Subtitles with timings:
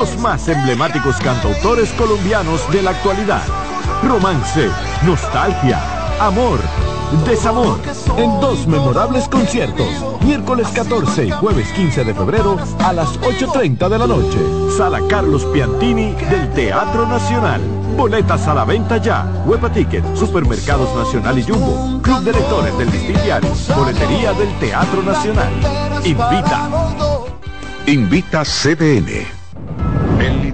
[0.00, 3.42] Los más emblemáticos cantautores colombianos de la actualidad.
[4.02, 4.68] Romance,
[5.06, 5.80] nostalgia,
[6.20, 6.58] amor,
[7.24, 7.78] desamor.
[8.16, 9.86] En dos memorables conciertos.
[10.22, 14.38] Miércoles 14 y jueves 15 de febrero a las 8.30 de la noche.
[14.76, 17.60] Sala Carlos Piantini del Teatro Nacional.
[17.96, 19.44] Boletas a la venta ya.
[19.46, 22.02] Huepa Ticket, Supermercados Nacional y Jumbo.
[22.02, 22.90] Club de Lectores del
[23.22, 23.50] Diario.
[23.76, 25.52] Boletería del Teatro Nacional.
[26.04, 26.68] Invita.
[27.86, 29.43] Invita CDN.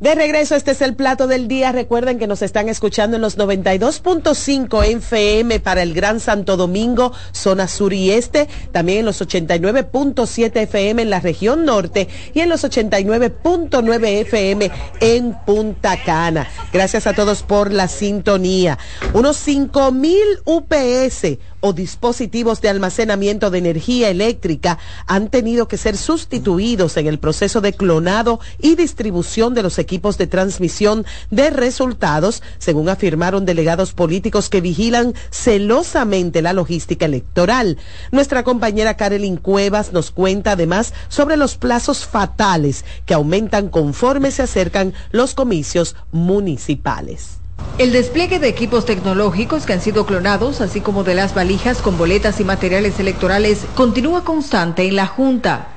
[0.00, 1.72] De regreso, este es el plato del día.
[1.72, 7.66] Recuerden que nos están escuchando en los 92.5 FM para el Gran Santo Domingo, zona
[7.66, 12.62] sur y este, también en los 89.7 FM en la región norte y en los
[12.62, 16.48] 89.9 FM en Punta Cana.
[16.72, 18.78] Gracias a todos por la sintonía.
[19.14, 26.96] Unos 5.000 UPS o dispositivos de almacenamiento de energía eléctrica han tenido que ser sustituidos
[26.96, 32.88] en el proceso de clonado y distribución de los equipos de transmisión de resultados, según
[32.88, 37.78] afirmaron delegados políticos que vigilan celosamente la logística electoral.
[38.12, 44.42] Nuestra compañera Carolyn Cuevas nos cuenta además sobre los plazos fatales que aumentan conforme se
[44.42, 47.38] acercan los comicios municipales.
[47.78, 51.96] El despliegue de equipos tecnológicos que han sido clonados, así como de las valijas con
[51.96, 55.68] boletas y materiales electorales, continúa constante en la Junta.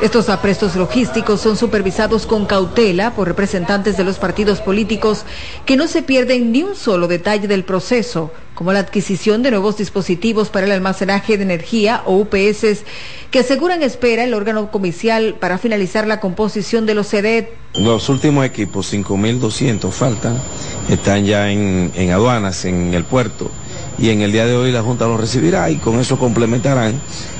[0.00, 5.24] Estos aprestos logísticos son supervisados con cautela por representantes de los partidos políticos
[5.66, 9.76] que no se pierden ni un solo detalle del proceso, como la adquisición de nuevos
[9.76, 12.84] dispositivos para el almacenaje de energía o UPS
[13.32, 17.48] que aseguran espera el órgano comicial para finalizar la composición de los CEDET.
[17.74, 20.40] Los últimos equipos, 5.200 faltan,
[20.88, 23.50] están ya en, aduanas, en el puerto,
[23.98, 26.94] y en el día de hoy la Junta los recibirá y con eso complementarán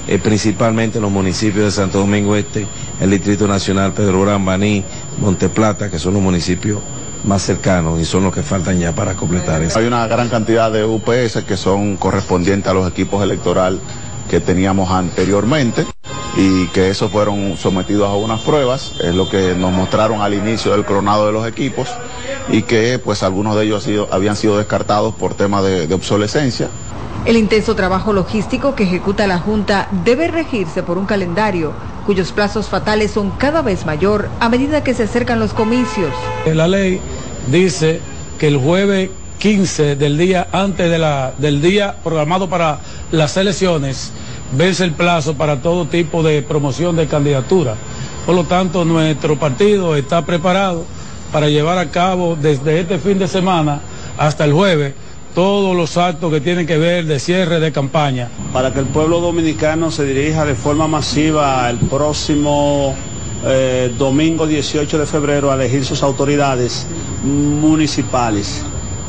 [0.09, 2.66] eh, principalmente los municipios de Santo Domingo Este,
[3.00, 4.82] el Distrito Nacional, Pedro Gran, Baní,
[5.21, 6.81] Monteplata, que son los municipios
[7.25, 9.78] más cercanos y son los que faltan ya para completar eso.
[9.78, 13.81] Hay una gran cantidad de UPS que son correspondientes a los equipos electorales
[14.28, 15.87] que teníamos anteriormente
[16.37, 20.72] y que esos fueron sometidos a unas pruebas, es lo que nos mostraron al inicio
[20.72, 21.88] del cronado de los equipos
[22.49, 26.69] y que pues algunos de ellos habían sido descartados por tema de, de obsolescencia.
[27.25, 31.72] El intenso trabajo logístico que ejecuta la Junta debe regirse por un calendario
[32.05, 36.12] cuyos plazos fatales son cada vez mayor a medida que se acercan los comicios.
[36.47, 37.00] La ley
[37.49, 38.01] dice
[38.39, 40.91] que el jueves 15 del día antes
[41.39, 42.79] del día programado para
[43.11, 44.13] las elecciones
[44.57, 47.75] vence el plazo para todo tipo de promoción de candidatura.
[48.25, 50.85] Por lo tanto, nuestro partido está preparado
[51.33, 53.81] para llevar a cabo desde este fin de semana
[54.17, 54.95] hasta el jueves
[55.35, 58.29] todos los actos que tienen que ver de cierre de campaña.
[58.53, 62.95] Para que el pueblo dominicano se dirija de forma masiva el próximo
[63.45, 66.87] eh, domingo 18 de febrero a elegir sus autoridades
[67.25, 68.63] municipales.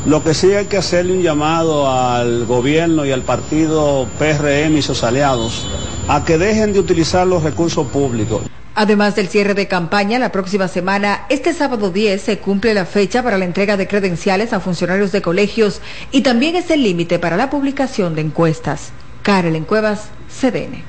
[0.06, 4.82] Lo que sí hay que hacerle un llamado al gobierno y al partido PRM y
[4.82, 5.66] sus aliados
[6.08, 8.42] a que dejen de utilizar los recursos públicos.
[8.74, 13.22] Además del cierre de campaña, la próxima semana, este sábado 10, se cumple la fecha
[13.22, 15.80] para la entrega de credenciales a funcionarios de colegios
[16.10, 18.90] y también es el límite para la publicación de encuestas.
[19.22, 20.82] Karel en Cuevas, CDN.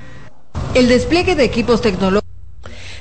[0.74, 2.25] El despliegue de equipos tecnológicos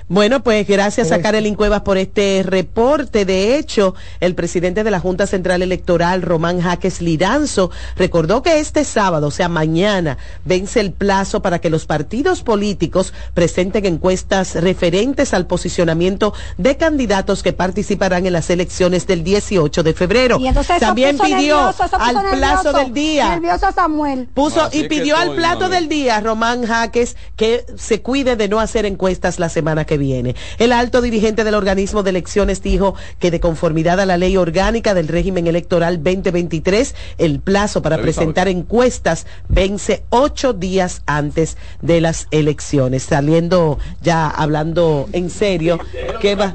[0.06, 3.24] Bueno, pues gracias a Karelin Cuevas por este reporte.
[3.24, 8.84] De hecho, el presidente de la Junta Central Electoral, Román Jaques Liranzo, recordó que este
[8.84, 15.32] sábado, o sea, mañana, vence el plazo para que los partidos políticos presenten encuestas referentes
[15.32, 20.38] al posicionamiento de candidatos que participarán en las elecciones del 18 de febrero.
[20.80, 23.30] También pidió al plazo del día.
[23.30, 24.28] Nervioso Samuel.
[24.34, 28.84] Puso y pidió al plato del día, Román Jaques, que se cuide de no hacer
[28.84, 30.34] encuestas la semana que viene.
[30.58, 34.94] El alto dirigente del organismo de elecciones dijo que de conformidad a la ley orgánica
[34.94, 42.26] del régimen electoral 2023, el plazo para presentar encuestas vence ocho días antes de las
[42.30, 43.04] elecciones.
[43.04, 45.78] Saliendo ya hablando en serio,
[46.20, 46.54] ¿qué va,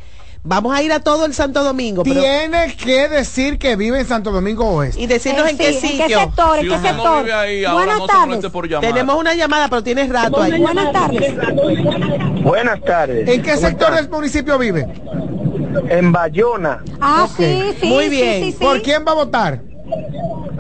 [0.49, 2.05] Vamos a ir a todo el Santo Domingo.
[2.05, 5.01] Tiene que decir que vive en Santo Domingo Oeste.
[5.01, 6.03] Y decirnos en qué sitio.
[6.03, 6.59] ¿En qué sector?
[6.61, 7.27] ¿En qué sector?
[7.73, 8.81] Buenas tardes.
[8.81, 10.61] Tenemos una llamada, pero tienes rato ahí.
[10.61, 11.35] Buenas tardes.
[12.45, 13.29] Buenas tardes.
[13.29, 14.87] ¿En qué sector del municipio vive?
[15.89, 16.85] En Bayona.
[17.01, 17.89] Ah, sí, sí.
[17.89, 18.55] Muy bien.
[18.55, 19.63] ¿Por quién va a votar?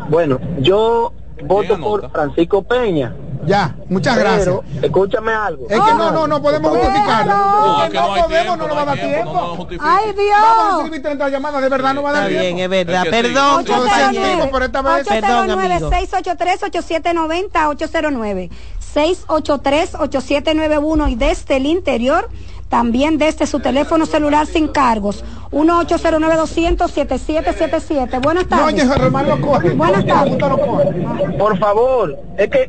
[0.08, 1.12] Bueno, yo
[1.44, 3.14] voto por Francisco Peña.
[3.44, 4.54] Ya, muchas gracias.
[4.82, 5.66] Escúchame algo.
[5.68, 7.32] Es que no, no, no podemos justificarlo.
[7.32, 9.68] No, es que no, podemos, no nos va a dar tiempo.
[9.80, 10.40] Ay, Dios.
[10.40, 12.42] Vamos a recibir 30 llamadas, de verdad no va a dar tiempo.
[12.42, 13.04] bien, es verdad.
[13.10, 14.50] Perdón, compañero.
[14.50, 15.06] por esta vez.
[15.06, 15.90] Perdón, amigo.
[15.90, 18.50] 683-8790, 809.
[18.94, 22.30] 683-8791 y desde el interior
[22.68, 25.24] también desde su teléfono celular sin cargos.
[25.52, 28.20] 1-809-200-7777.
[28.20, 28.84] Buenas tardes.
[28.84, 28.94] No.
[29.76, 30.36] Buenas tardes.
[31.38, 32.68] Por favor, es que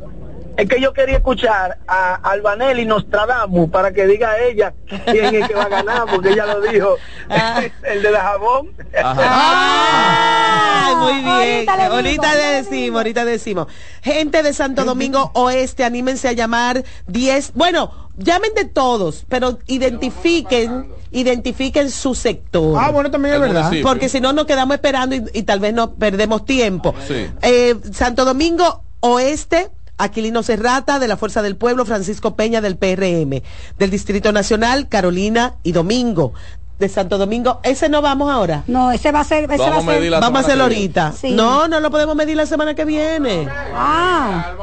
[0.58, 4.74] es que yo quería escuchar a Albanelli Nostradamus para que diga a ella
[5.06, 6.96] quién es que va a ganar, porque ella lo dijo,
[7.84, 8.72] el de la jabón.
[9.04, 11.70] Ah, muy bien.
[11.70, 13.68] Ahorita, le decimos, ahorita decimos.
[14.02, 17.54] Gente de Santo Domingo Oeste, anímense a llamar 10.
[17.54, 22.80] Bueno, llamen de todos, pero identifiquen, identifiquen su sector.
[22.82, 23.72] Ah, bueno, también es verdad.
[23.84, 26.96] Porque si no, nos quedamos esperando y, y tal vez no perdemos tiempo.
[27.08, 27.30] Sí.
[27.44, 33.42] Eh, Santo Domingo Oeste, Aquilino Serrata, de la Fuerza del Pueblo, Francisco Peña del PRM,
[33.78, 36.34] del Distrito Nacional, Carolina y Domingo.
[36.80, 38.64] De Santo Domingo, ese no vamos ahora.
[38.68, 39.46] No, ese va a ser.
[39.46, 40.12] Ese Vamos va a a medir ser.
[40.12, 41.12] la Vamos a hacerlo ahorita.
[41.12, 41.32] Sí.
[41.32, 43.48] No, no lo podemos medir la semana que viene.
[43.76, 44.54] Ah.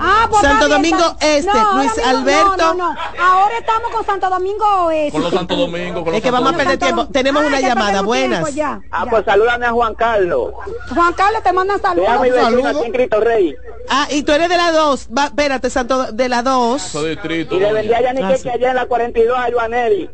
[0.00, 2.56] Ah, pues Santo bien, Domingo está- Este, No, Luis mismo- Alberto.
[2.56, 3.00] No, no, no.
[3.22, 5.12] Ahora estamos con Santo Domingo Oeste.
[5.12, 7.02] Con los Santo Domingo, con los Es que vamos a perder tiempo.
[7.04, 8.00] Dom- Tenemos Ah, una llamada.
[8.02, 8.44] Buenas.
[8.44, 9.10] tiempo, ya, Ah, ya.
[9.10, 10.52] pues salúdame a Juan Carlos.
[10.94, 12.08] Juan Carlos te manda saludos.
[12.08, 12.68] Vea mi vecino saludo.
[12.68, 13.54] aquí en Cristo Rey.
[13.90, 15.08] Ah, y tú eres de la 2.
[15.16, 16.92] Va, espérate, Santo, de la 2.
[16.94, 17.08] Domingo.
[17.10, 17.54] distrito.
[17.56, 20.10] Y le vendí a Yannick Ah, que allá en la 42 a Joanelli.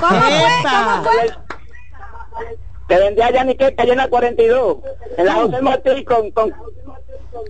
[0.00, 0.97] ¿Cómo fue?
[1.02, 1.44] ¿Cómo?
[2.88, 4.76] Te vendí a Yannick que allá en la 42.
[5.18, 6.54] En la José Martí con, con,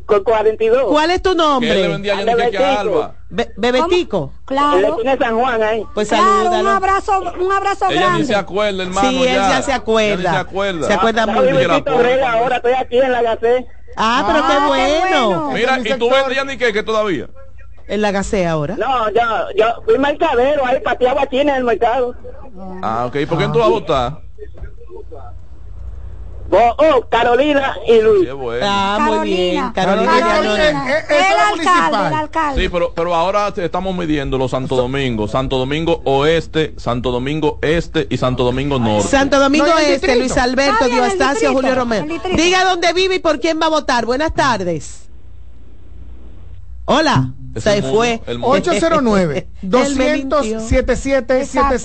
[0.04, 0.84] con 42.
[0.90, 1.88] ¿Cuál es tu ¿Qué le nombre?
[1.88, 3.14] vendía a Alba?
[3.28, 4.32] Be- Bebetico.
[4.50, 4.96] En la Claro.
[4.96, 5.86] de San Juan ahí.
[5.94, 6.70] Pues Claro, un salúdalo.
[6.70, 8.24] abrazo, un abrazo Ella ni grande.
[8.24, 9.08] se acuerda, hermano.
[9.10, 10.22] Sí, él ya se acuerda.
[10.22, 10.86] Ya ni se acuerda.
[10.88, 11.84] Se acuerda Estaba muy en bien.
[11.86, 13.66] Rey ahora, estoy aquí en la Gacé.
[13.96, 15.28] Ah, pero Ah, qué qué bueno.
[15.28, 15.50] bueno.
[15.52, 17.28] Mira, ¿y tú vendes Yannick que todavía?
[17.88, 18.76] En la gasea ahora.
[18.76, 19.20] No, yo,
[19.56, 22.14] yo fui mercadero ahí, pateaba aquí en el mercado.
[22.82, 23.16] Ah, ok.
[23.16, 24.20] ¿Y por qué tú vas a votar?
[26.50, 28.24] Bo- Oh, Carolina y Luis.
[28.24, 28.64] Qué bueno.
[28.66, 29.70] Ah, muy bien.
[29.72, 30.12] Carolina.
[30.18, 30.86] Carolina.
[30.88, 32.62] Eh, eh, El es alcalde, el alcalde.
[32.62, 35.28] Sí, pero, pero ahora estamos midiendo los Santo Domingo.
[35.28, 39.08] Santo Domingo Oeste, Santo Domingo Este y Santo Domingo Norte.
[39.08, 40.16] Santo Domingo No, Este.
[40.16, 42.06] Luis Alberto, Diostacio, distrito, Julio Romero.
[42.34, 44.06] Diga dónde vive y por quién va a votar.
[44.06, 45.04] Buenas tardes.
[45.04, 45.06] Hola.
[45.06, 45.26] Es Se el mundo,
[45.76, 46.06] fue.
[46.06, 46.06] el mundo.
[46.06, 46.77] 809 Él me 200
[50.40, 50.60] mintió.
[50.60, 51.34] 7777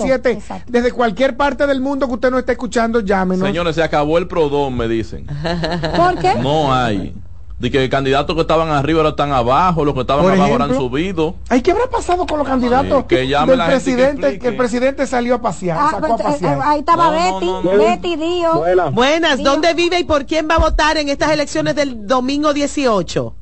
[0.06, 0.72] Exacto, exacto.
[0.72, 4.28] desde cualquier parte del mundo que usted no esté escuchando llámenos Señores, se acabó el
[4.28, 5.26] prodón, me dicen.
[5.96, 6.34] ¿Por qué?
[6.36, 7.14] No hay.
[7.58, 10.64] de que candidatos que estaban arriba ahora están abajo, los que estaban Por abajo ahora
[10.66, 11.36] han subido.
[11.48, 14.38] Ay, ¿qué habrá pasado con los candidatos Sí, que llame del la gente que presidente?
[14.38, 16.60] Que, el presidente salió a pasear, Ah, sacó a pues, eh, pasear.
[16.62, 17.70] ahí estaba No, Betty, no, no.
[17.78, 18.90] Betty Dio.
[18.92, 23.34] Buenas, ¿dónde vive y por quién va a votar en estas elecciones del domingo 18?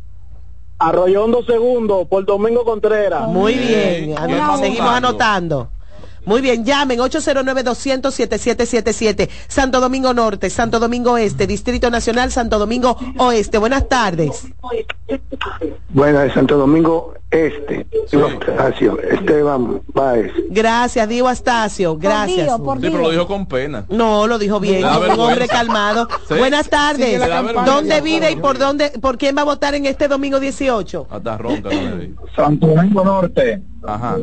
[0.83, 3.29] Arroyondo segundo por Domingo Contreras.
[3.29, 4.17] Muy Bien,
[4.59, 5.69] seguimos anotando.
[6.25, 9.29] Muy bien, llamen 809-200-7777.
[9.49, 13.59] Santo Domingo Norte, Santo Domingo Este, Distrito Nacional, Santo Domingo Oeste.
[13.59, 14.47] Buenas tardes.
[15.89, 20.31] Bueno, de Santo Domingo Este, Estacio, Esteban Báez.
[20.51, 21.97] Gracias, Dio Astacio.
[21.97, 22.59] Gracias.
[22.61, 23.87] Por Sí, pero lo dijo con pena.
[23.89, 25.23] No, lo dijo bien, un vergüenza.
[25.23, 26.09] hombre calmado.
[26.29, 26.35] Sí.
[26.39, 27.21] Buenas tardes.
[27.65, 31.07] ¿Dónde vive y por dónde, por quién va a votar en este domingo 18?
[31.11, 31.71] Hasta ronca.
[31.71, 32.29] no.
[32.37, 34.17] Santo Domingo Norte, Ajá.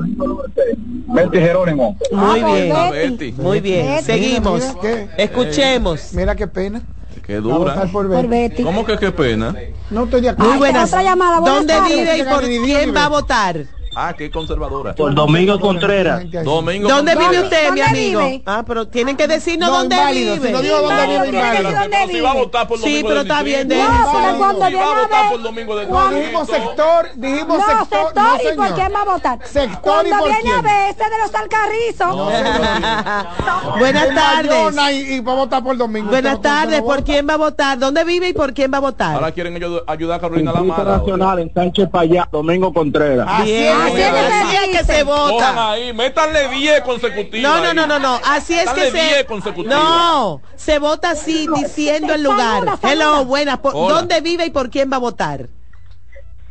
[1.08, 1.98] Betty Jerónimo.
[2.12, 3.32] Muy Ah, bien, Betty.
[3.42, 3.88] Muy bien.
[3.88, 4.04] Betty.
[4.04, 4.62] Seguimos.
[4.82, 6.14] Mira, mira, Escuchemos.
[6.14, 6.82] Mira qué pena.
[7.30, 7.76] Qué dura.
[7.92, 8.28] por Por Betty.
[8.28, 8.64] Betty.
[8.64, 9.56] ¿Cómo que qué pena?
[9.92, 10.50] No estoy de acuerdo.
[10.50, 10.90] Muy buenas.
[10.90, 11.96] otra llamada, buenas ¿Dónde tardes.
[11.96, 13.22] vive y por quién va a Betty.
[13.22, 13.66] votar?
[14.02, 14.96] Ah, qué conservadora.
[14.96, 16.24] Por Domingo Contreras.
[16.44, 16.88] Domingo.
[16.88, 17.32] ¿Dónde Contreras.
[17.32, 18.22] vive usted, mi ¿Dónde amigo?
[18.26, 18.44] vive?
[18.46, 20.52] Ah, pero tienen que decirnos No, dónde inválido, si vive.
[20.54, 21.70] no digo dónde vive, inválido.
[21.90, 22.46] Pero si va a vive.
[22.46, 25.30] votar por Sí, domingo pero del está bien, pero cuando Si va a viene votar
[25.32, 27.88] por domingo No, dijimos sector, dijimos No, sector.
[28.06, 29.40] sector, no, ¿y por quién va a votar?
[29.44, 30.56] Sector, Cuando ¿y por viene quién?
[30.56, 32.16] a ver este de los alcarrizos.
[33.80, 35.10] Buenas En tardes.
[35.10, 36.10] Y, va a votar por domingo.
[36.10, 36.80] Buenas tardes.
[36.80, 37.78] no ¿Por quién va a votar?
[37.78, 39.16] ¿Dónde vive y por quién va a votar?
[39.16, 39.56] Ahora quieren
[39.88, 40.98] ayudar a Carolina ahora.
[40.98, 43.28] Nacional en Sánchez Payá, Domingo Contreras.
[43.30, 45.72] Así Bien, es, Así es que que se vota.
[45.72, 47.42] ahí, métanle 10 consecutivos.
[47.52, 48.20] No, no, no, no, no.
[48.26, 48.98] Así es que se.
[49.02, 49.78] 10 consecutivos.
[49.78, 52.64] No, se vota así, diciendo el lugar.
[52.84, 53.58] Hello, buenas.
[53.60, 53.96] ¿Por- Hola.
[53.96, 55.48] ¿Dónde vive y por quién va a votar?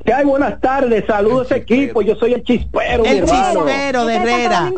[0.04, 0.24] ¿Qué hay?
[0.24, 4.72] Buenas tardes, saludos equipo, yo soy el chispero, El chispero de Herrera.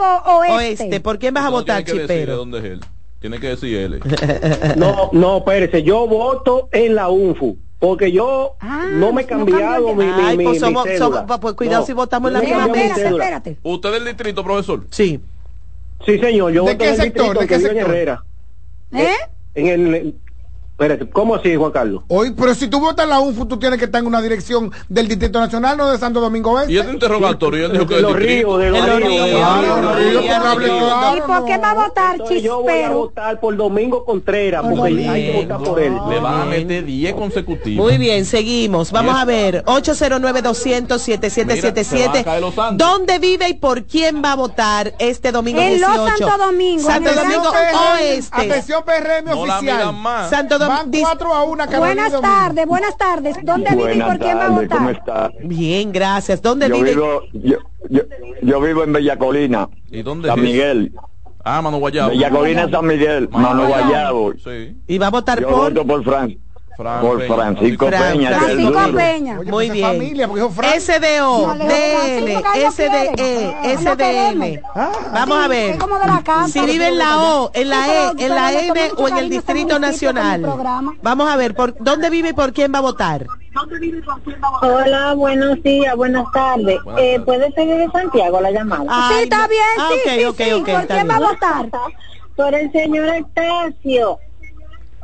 [0.49, 1.01] Oeste.
[1.01, 2.37] ¿Por quién vas a No votar, tiene que decirle chipero?
[2.39, 2.81] dónde es él.
[3.21, 4.01] Tiene que decir él.
[4.77, 9.95] No, no, espérese, yo voto en la UNFU, porque yo Ah, no me he cambiado
[9.95, 11.21] mi, mi, Ay, pues mi somos- cédula.
[11.27, 13.57] somos- pues cuidado si votamos en la misma Espérate, espérate.
[13.65, 14.87] ¿Usted del distrito, profesor?
[14.91, 15.19] Sí.
[16.07, 17.39] Sí, señor, yo ¿De voto qué en el sector?
[17.39, 17.91] distrito ¿De qué en sector?
[17.91, 18.25] Herrera.
[18.93, 19.15] ¿Eh?
[19.55, 20.15] En el...
[20.81, 22.03] Espérate, ¿cómo así, Juan Carlos?
[22.09, 24.73] Hoy, pero si tú votas en la UNFU, tú tienes que estar en una dirección
[24.89, 26.73] del Distrito Nacional, no de Santo Domingo Oeste.
[26.73, 29.29] Y este interrogatorio, él dijo que los ríos, de los ríos.
[31.19, 32.95] ¿Y por qué va a votar Entonces yo voy a chispero?
[32.99, 35.13] votar por Domingo Contreras, Por porque Domingo.
[35.13, 35.93] hay que votar por él.
[36.09, 37.85] Le van a meter 10 consecutivos.
[37.87, 38.91] Muy bien, seguimos.
[38.91, 39.63] Vamos a ver.
[39.67, 41.45] 809-200-7777.
[41.45, 42.79] Mira, se van a caer los santos.
[42.89, 46.17] ¿Dónde vive y por quién va a votar este domingo En los 18?
[46.27, 47.51] Santo Domingo, Santo Domingo
[47.93, 48.31] Oeste.
[48.33, 49.95] Atención PRM oficial.
[50.31, 53.37] Santo Dom- Van dis- 4 a 1 Buenas tardes, buenas tardes.
[53.43, 54.91] ¿Dónde vive y por quién va a votar?
[54.91, 55.31] está?
[55.43, 56.41] Bien, gracias.
[56.41, 56.91] ¿Dónde Yo vive?
[56.91, 57.57] vivo, yo,
[57.89, 58.03] yo,
[58.43, 60.45] yo vivo en Bellacolina, ¿Y dónde San es?
[60.45, 60.93] Miguel.
[61.45, 62.11] Ah, Mano Guayabo.
[62.11, 64.33] Bellacolina, San Miguel, Mano Guayabo.
[64.45, 64.77] Sí.
[64.87, 66.37] Y va a votar Yo por voto por Fran,
[66.81, 67.35] Fran por Peña.
[67.35, 68.73] Francisco Fran- Peña, Francisco.
[68.97, 69.39] Peña.
[69.39, 69.87] Oye, Muy pues bien.
[69.87, 70.29] familia.
[70.81, 73.55] SDO, DL, SDE.
[73.55, 74.63] Ah, SDN.
[75.13, 75.79] Vamos a ver.
[76.51, 79.35] Si vive en la O, en la E, en la N o en el este
[79.35, 80.43] Distrito Nacional.
[81.03, 83.27] Vamos a ver, por ¿dónde vive y por quién va a votar?
[84.63, 86.79] Hola, buenos días, buenas tardes.
[86.99, 88.85] Eh, ¿Puede ser de Santiago la llamada?
[88.89, 91.71] Ay, Sí, está bien, Ah, sí, ¿Por quién va a votar?
[92.37, 94.19] Por el señor Estacio.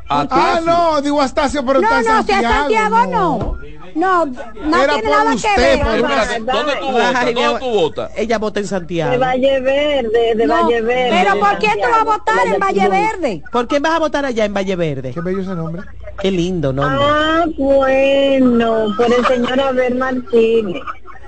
[0.09, 2.55] Ah, no, digo Astacio, pero No, está en no, si es Santiago.
[2.55, 3.57] Santiago no.
[3.95, 5.79] No, no Era tiene por nada usted, que ver.
[5.97, 7.25] Espérate, ¿dónde tú votas?
[7.35, 8.11] ¿Dónde tú votas?
[8.17, 9.19] Ella vota en De Santiago.
[9.19, 11.11] Valle Verde, de No, Valle Verde.
[11.11, 12.89] pero de ¿por qué tú vas a Santiago, votar en Valle.
[12.89, 13.43] Verde?
[13.51, 15.13] ¿Por quién vas a votar allá en Valle Verde?
[15.15, 15.83] Qué bello ese nombre.
[16.21, 16.99] Qué lindo nombre.
[17.01, 20.83] Ah, bueno, por el señor Abel Martínez.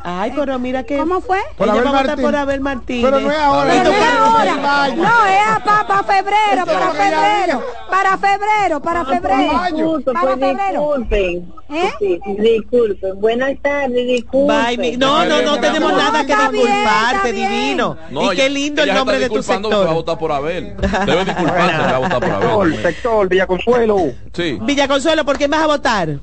[0.04, 1.38] Ay, pero mira que ¿Cómo fue?
[1.56, 2.24] Por Abel va a votar Martínez.
[2.26, 3.04] por Abel Martínez.
[3.10, 3.70] Pero no es ahora.
[3.72, 4.94] Pero no es ahora.
[4.96, 10.02] No, es para febrero, para ella febrero, para febrero, para febrero.
[10.12, 10.94] Para febrero.
[10.96, 11.52] disculpen.
[11.70, 11.90] ¿Eh?
[11.98, 13.20] Sí, disculpen.
[13.20, 14.98] Buenas tardes, disculpen.
[14.98, 17.96] No, no, no tenemos nada que disculparte, divino.
[18.10, 19.94] No, y qué lindo el nombre de tu que va a sector.
[19.94, 20.76] votar por Abel.
[21.06, 22.82] Debe disculparse que va a votar por Sector, Abel.
[22.82, 23.96] sector, Villa Consuelo,
[24.32, 24.58] Sí.
[24.62, 26.18] Villa Consuelo, ¿por quién vas a votar?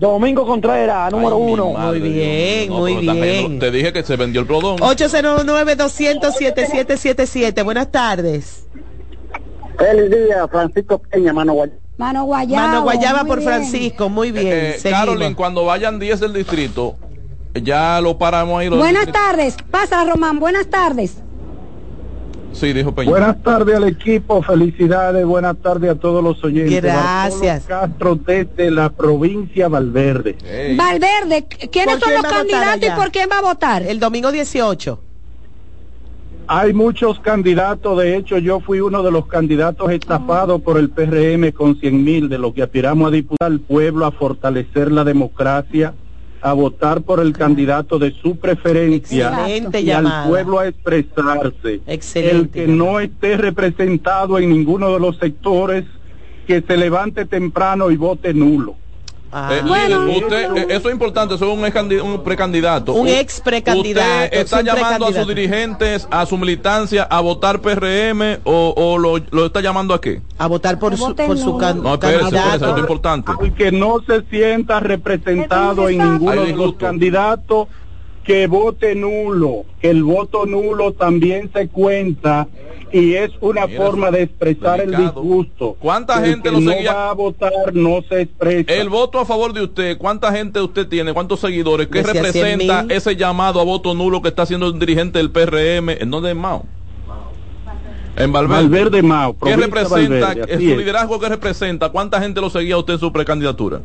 [0.00, 1.72] Domingo Contreras, número Ay, uno.
[1.72, 3.58] madre Muy bien, muy bien.
[3.58, 4.78] Te dije que se vendió el plodón.
[4.78, 7.64] 809-200-7777.
[7.64, 8.66] Buenas tardes.
[9.78, 11.80] Feliz día, Francisco Peña, Mano Guayabo.
[11.96, 12.66] Mano Guayaba.
[12.66, 13.48] Mano Guayaba por bien.
[13.50, 14.08] Francisco.
[14.08, 14.46] Muy bien.
[14.48, 14.76] Eh.
[14.82, 16.96] Carolyn, cuando vayan 10 del distrito,
[17.54, 18.68] ya lo paramos ahí.
[18.68, 19.28] los Buenas distritos.
[19.30, 19.56] tardes.
[19.70, 20.38] Pasa, Román.
[20.40, 21.18] Buenas tardes.
[22.54, 23.10] Sí, dijo Peña.
[23.10, 26.82] Buenas tardes al equipo, felicidades, buenas tardes a todos los oyentes.
[26.82, 27.68] Gracias.
[27.68, 30.36] Bartolo Castro desde la provincia Valverde.
[30.76, 33.82] Valverde, ¿quiénes ¿Por son los candidatos y por quién va a votar?
[33.82, 35.00] El domingo 18.
[36.46, 41.52] Hay muchos candidatos, de hecho yo fui uno de los candidatos estafados por el PRM
[41.52, 45.94] con 100 mil, de lo que aspiramos a diputar al pueblo, a fortalecer la democracia,
[46.44, 50.24] a votar por el candidato de su preferencia Excelente y llamada.
[50.24, 51.80] al pueblo a expresarse.
[51.86, 55.84] Excelente El que no esté representado en ninguno de los sectores,
[56.46, 58.76] que se levante temprano y vote nulo.
[59.36, 62.92] Eh, líder, usted, eh, eso es importante, eso es un, un precandidato.
[62.92, 68.38] Un ex precandidato, ¿Usted está llamando a sus dirigentes, a su militancia, a votar PRM
[68.44, 70.22] o, o lo, lo está llamando a qué?
[70.38, 72.64] A votar por su, por su can- No, espérese, espérese, candidato.
[72.66, 73.32] eso es importante.
[73.40, 77.68] Al que no se sienta representado en ninguno de los candidatos,
[78.24, 82.48] que vote nulo, que el voto nulo también se cuenta
[82.90, 85.76] y es una forma de expresar el disgusto.
[85.80, 86.94] ¿Cuánta El gente que lo no seguía?
[86.94, 88.72] va a votar no se expresa.
[88.72, 91.12] El voto a favor de usted, ¿cuánta gente usted tiene?
[91.12, 91.88] ¿Cuántos seguidores?
[91.88, 92.92] ¿Qué Decía representa 100.000.
[92.92, 95.90] ese llamado a voto nulo que está haciendo el dirigente del PRM?
[96.00, 96.64] ¿En dónde es Mao?
[98.16, 98.62] En Valverde.
[98.62, 100.26] Valverde Mao, ¿Qué representa?
[100.28, 100.78] Valverde, ¿Es así su es.
[100.78, 101.88] liderazgo qué representa?
[101.90, 103.80] ¿Cuánta gente lo seguía a usted en su precandidatura?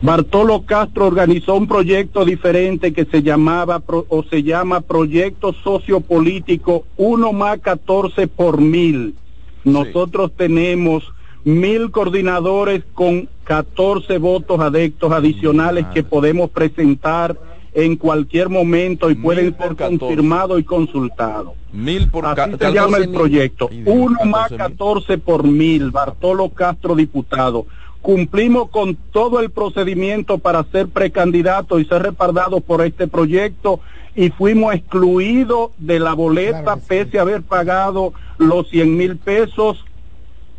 [0.00, 7.32] Bartolo Castro organizó un proyecto diferente que se llamaba o se llama Proyecto Sociopolítico 1
[7.32, 9.16] más 14 por mil.
[9.64, 11.02] Nosotros tenemos
[11.44, 17.36] mil coordinadores con 14 votos adeptos adicionales que podemos presentar
[17.74, 21.54] en cualquier momento y pueden ser confirmados y consultados.
[21.72, 23.68] Mil por Así se 14 llama el proyecto.
[23.70, 24.76] Ay, Dios, Uno más 14 mil.
[24.78, 25.90] 14 por mil.
[25.90, 27.66] Bartolo Castro, diputado.
[28.02, 33.80] Cumplimos con todo el procedimiento para ser precandidato y ser respaldado por este proyecto
[34.14, 39.84] y fuimos excluidos de la boleta pese a haber pagado los 100 mil pesos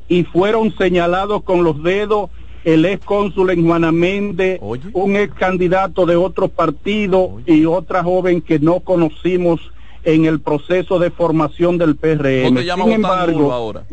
[0.07, 2.29] y fueron señalados con los dedos
[2.63, 4.59] el ex cónsul en Juana Méndez,
[4.93, 9.59] un ex candidato de otro partido y otra joven que no conocimos
[10.03, 12.43] en el proceso de formación del PRM.
[12.43, 13.83] ¿Dónde llama Sin embargo, ahora?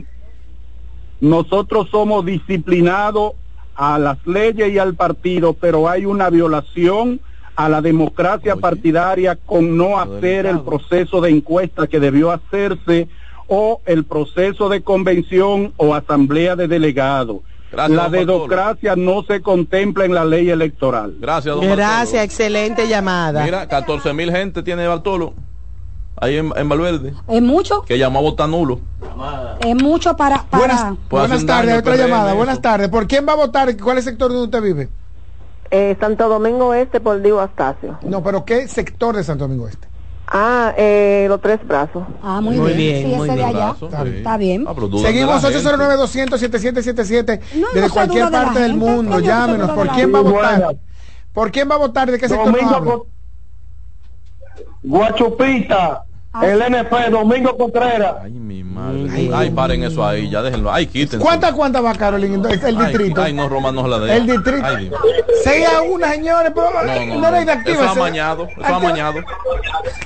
[1.20, 3.32] Nosotros somos disciplinados
[3.74, 7.20] a las leyes y al partido, pero hay una violación
[7.56, 13.08] a la democracia partidaria con no hacer el proceso de encuesta que debió hacerse
[13.48, 17.38] o el proceso de convención o asamblea de delegados.
[17.72, 21.16] Gracias, la democracia no se contempla en la ley electoral.
[21.18, 23.44] Gracias, don Gracias, excelente llamada.
[23.44, 25.34] Mira, 14 mil gente tiene Bartolo.
[26.18, 27.12] Ahí en, en Valverde.
[27.28, 28.80] Es mucho, Que llamó a votar nulo.
[29.60, 30.42] es mucho para...
[30.44, 30.94] para...
[31.10, 32.28] Buenas un tardes, otra llamada.
[32.28, 32.36] eso.
[32.36, 32.88] Buenas tardes.
[32.88, 33.76] ¿Por quién va a votar?
[33.76, 34.88] ¿Cuál es el sector donde usted vive?
[35.70, 37.98] Eh, Santo Domingo Este por Diego Astacio.
[38.02, 39.88] No, pero ¿qué sector de Santo Domingo Este?
[40.28, 42.02] Ah, eh, los tres brazos.
[42.22, 42.78] Ah, muy, Muy bien.
[42.78, 43.48] bien, Sí, muy ese de bien.
[43.56, 43.66] allá.
[43.70, 44.08] Brazo, Está, sí.
[44.16, 44.66] está bien.
[45.02, 49.20] Seguimos 809-200-7777 No, desde no cualquier de parte del gente, mundo.
[49.20, 49.70] Llámenos.
[49.70, 50.58] ¿Por de quién va a votar?
[50.60, 50.76] Buenas.
[51.32, 52.10] ¿Por quién va a votar?
[52.10, 53.06] ¿De qué sector Domingo
[54.86, 56.02] Guachupita,
[56.42, 58.16] el NP, Domingo Contreras.
[58.24, 59.30] Ay, mi madre.
[59.34, 60.72] Ay, paren eso ahí, ya déjenlo.
[60.72, 61.18] Ay, quítense.
[61.18, 62.48] ¿Cuántas cuántas va, Carolina?
[62.50, 63.22] El Ay, distrito.
[63.22, 64.16] Ay, no, Roma no la de.
[64.16, 64.66] El distrito.
[64.66, 65.00] Ay, Dios.
[65.44, 66.52] 6 a 1, señores.
[66.54, 67.38] Pero No, no, no.
[67.54, 68.48] Eso es amañado.
[68.48, 69.14] Eso es amañado.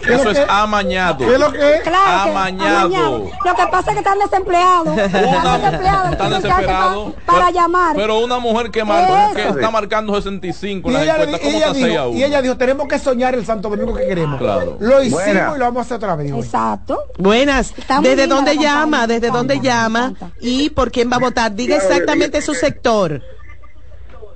[0.03, 1.19] ¿Qué es Eso es que- amañado.
[1.19, 1.81] ¿Qué es lo que es?
[1.83, 2.79] Claro que Amañado.
[2.87, 3.19] amañado.
[3.45, 4.99] Lo que pasa es que están desempleados.
[4.99, 6.13] Están desempleados.
[6.13, 7.13] Están que desesperados.
[7.27, 7.97] pa- para llamar.
[7.97, 11.59] Pero una mujer que, mar- que está marcando 65 en Y las ella, encuestas, ¿cómo
[11.59, 12.19] está 6 a dijo, 1?
[12.19, 14.39] y ella dijo, tenemos que soñar el Santo Domingo que queremos.
[14.41, 14.77] Claro.
[14.81, 15.53] Lo hicimos Buena.
[15.55, 16.20] y lo vamos a hacer otra vez.
[16.21, 17.05] Exacto.
[17.19, 17.73] Buenas.
[17.77, 19.07] Está ¿Desde dónde llama?
[19.07, 20.15] ¿Desde dónde llama?
[20.41, 21.55] ¿Y por quién va a votar?
[21.55, 23.23] Diga exactamente su sector.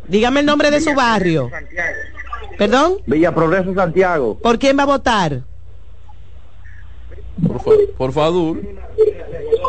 [0.08, 1.50] Dígame el nombre de su barrio.
[2.58, 2.98] ¿Perdón?
[3.06, 4.38] Villa Progreso, Santiago.
[4.38, 5.42] ¿Por quién va a votar?
[7.46, 8.60] Por, fa- por favor.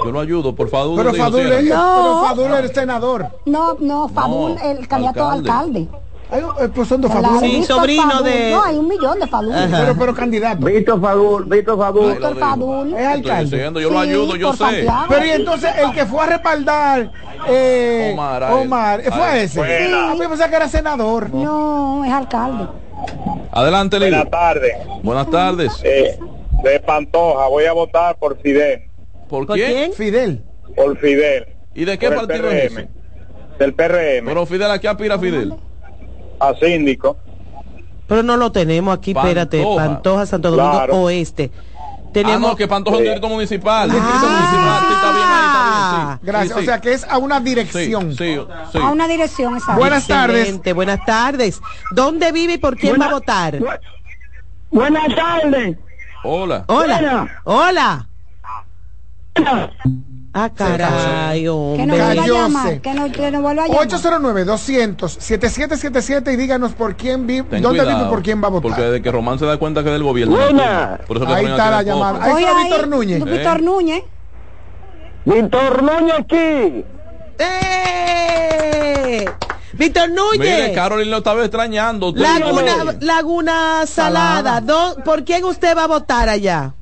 [0.06, 0.98] Yo lo ayudo, por favor.
[0.98, 1.50] Pero Fadul, No.
[1.58, 3.28] pero Fadul es el senador.
[3.46, 5.88] No, no, Fadul, el candidato alcalde.
[6.32, 7.12] Eh, pues son dos.
[7.40, 8.24] Sí, Víctor sobrino Fadul.
[8.26, 9.54] de- No, hay un millón de Fadul.
[9.72, 10.66] Pero, pero candidato.
[10.66, 12.04] Víctor Fadul, Víctor Fadul.
[12.08, 12.40] Lo Víctor.
[12.40, 12.94] Fadul.
[12.94, 13.44] Es alcalde.
[13.58, 14.64] diciendo, yo lo Sí, ayudo, yo por sé.
[14.64, 15.06] Santiago.
[15.10, 17.12] Pero y entonces el que fue a respaldar
[17.48, 18.54] eh, Omar, a él.
[18.68, 19.44] Omar, ¿fue A a él.
[19.46, 19.60] ese?
[19.60, 20.10] Buena.
[20.10, 21.30] A mí me pensaba que era senador.
[21.30, 22.68] No, es alcalde.
[23.52, 24.18] Adelante, Lidia.
[24.24, 24.74] Buenas tardes.
[25.04, 25.82] Buenas tardes.
[25.84, 26.20] Eh,
[26.64, 28.82] de Pantoja, voy a votar por Fidel.
[29.30, 29.72] ¿Por ¿Por quién?
[29.72, 29.94] quién?
[29.94, 30.44] Fidel.
[30.76, 31.46] Por Fidel.
[31.76, 32.90] ¿Y de qué Por partido es ese?
[33.60, 34.26] Del PRM.
[34.26, 35.54] Pero Fidel, ¿a qué aspira Fidel?
[36.50, 37.18] A síndico.
[38.08, 39.58] Pero no lo tenemos aquí, espérate.
[39.64, 39.86] Pantoja.
[39.88, 40.96] Pantoja, Santo Domingo Claro.
[41.02, 41.52] Oeste.
[41.56, 42.52] Ah, Tenemos...
[42.52, 43.90] no, que Pantoja es un distrito municipal.
[43.92, 44.30] Distrito Ah.
[44.30, 44.80] municipal.
[44.88, 46.18] Sí, está bien ahí, está bien.
[46.20, 46.26] Sí.
[46.26, 46.48] Gracias.
[46.50, 46.62] Sí, sí.
[46.62, 48.16] O sea que es a una dirección.
[48.16, 48.38] sí,
[48.72, 48.78] sí.
[48.78, 49.80] A una dirección, exacto.
[49.80, 50.62] Buenas tardes.
[50.76, 51.62] Buenas tardes.
[51.92, 53.56] ¿Dónde vive y por quién Buena- va a votar?
[53.60, 53.80] Bu-
[54.72, 55.78] Buenas tardes.
[56.24, 56.64] Hola.
[56.68, 56.98] Hola.
[57.00, 57.42] Buena.
[57.44, 58.08] Hola.
[60.38, 61.86] Ah, caray, hombre.
[61.86, 62.82] Que nos vuelva a llamar.
[62.82, 63.88] Que nos, que nos vuelva a llamar.
[63.88, 68.70] 809-200-7777 y díganos por quién vive, dónde cuidado, vive y por quién va a votar.
[68.70, 70.36] Porque desde que Román se da cuenta que es del gobierno.
[70.36, 71.00] Buena.
[71.08, 72.22] Por eso que Ahí está la llamada.
[72.22, 73.24] Ahí está Víctor Núñez.
[73.24, 74.04] Víctor Núñez.
[75.24, 76.84] Víctor Núñez aquí.
[77.40, 79.26] ¡Eh!
[79.72, 80.40] Víctor Núñez.
[80.40, 82.12] Mire, Carolina lo estaba extrañando.
[82.14, 84.62] Laguna, Laguna Salada.
[85.06, 86.74] ¿Por quién usted va a votar allá?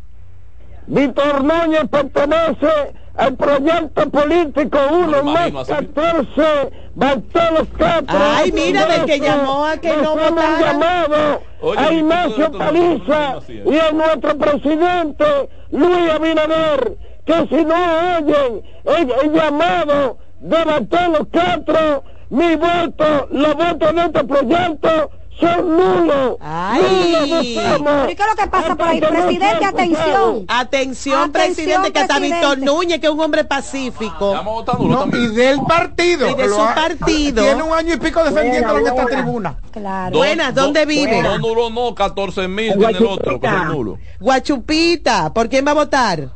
[0.87, 8.17] Víctor Núñez pertenece al proyecto político 1 más 14 Bartolo Castro.
[8.35, 10.59] Ay, mira, del que llamó a que no votara.
[10.59, 15.25] llamado Oye, a ¿y Ignacio Paliza y a nuestro presidente
[15.71, 17.75] Luis Abinader que si no
[18.17, 25.77] oyen el, el llamado de Bartolo Castro mi voto, los votos de este proyecto son
[25.77, 26.37] nulos.
[26.39, 27.13] Ay.
[27.55, 28.99] ¿Pero ¿y qué es lo que pasa por ahí?
[29.01, 30.45] Presidente, atención.
[30.47, 32.47] Atención, presidente, que está presidente.
[32.47, 34.63] Víctor Núñez, que es un hombre pacífico.
[34.79, 36.27] No, y del partido.
[36.27, 37.43] Y de que lo su ha- partido.
[37.43, 39.57] Tiene un año y pico defendiéndolo en esta tribuna.
[39.71, 40.17] Claro.
[40.17, 41.21] Buenas, ¿dónde vive?
[41.21, 43.99] No, nulo no, 14 mil tiene el otro, que son nulos.
[44.19, 46.29] Guachupita, ¿por quién va a votar?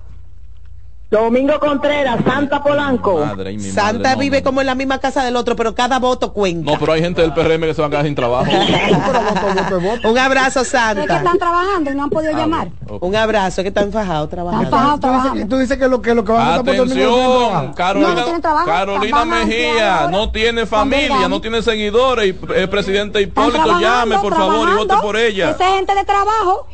[1.10, 3.24] Domingo Contreras, Santa Polanco.
[3.26, 5.74] Madre, ay, mi Santa madre, no, vive como en la misma casa del otro, pero
[5.74, 6.70] cada voto cuenta.
[6.70, 8.46] No, pero hay gente del PRM que se va a quedar sin trabajo.
[10.04, 11.18] Un abrazo, Es que Santa.
[11.18, 12.68] están trabajando y no han podido Ah, llamar.
[13.00, 14.70] Un abrazo, que están fajados trabajando.
[14.70, 15.48] Tú trabajando.
[15.48, 17.74] tú dices que lo que, lo que va a votar por domingo no tiene Atención.
[17.74, 22.70] Carolina, No, no tiene trabajo, Carolina Mejía no tiene familia, no tiene seguidores y el
[22.70, 25.52] presidente Hipólito llame por favor y vote por ella.
[25.52, 26.68] Esa es gente de trabajo.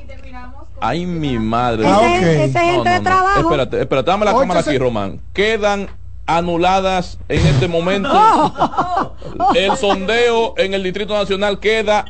[0.86, 1.86] Ay, mi madre.
[1.88, 2.24] Ah, Esa ok.
[2.24, 3.40] es- esa es gente de trabajo.
[3.40, 5.22] Espérate, espérate, dame la Ocho, cámara aquí, Román.
[5.34, 5.88] Quedan
[6.26, 8.10] anuladas en este momento.
[9.56, 12.06] El sondeo en el Distrito Nacional queda,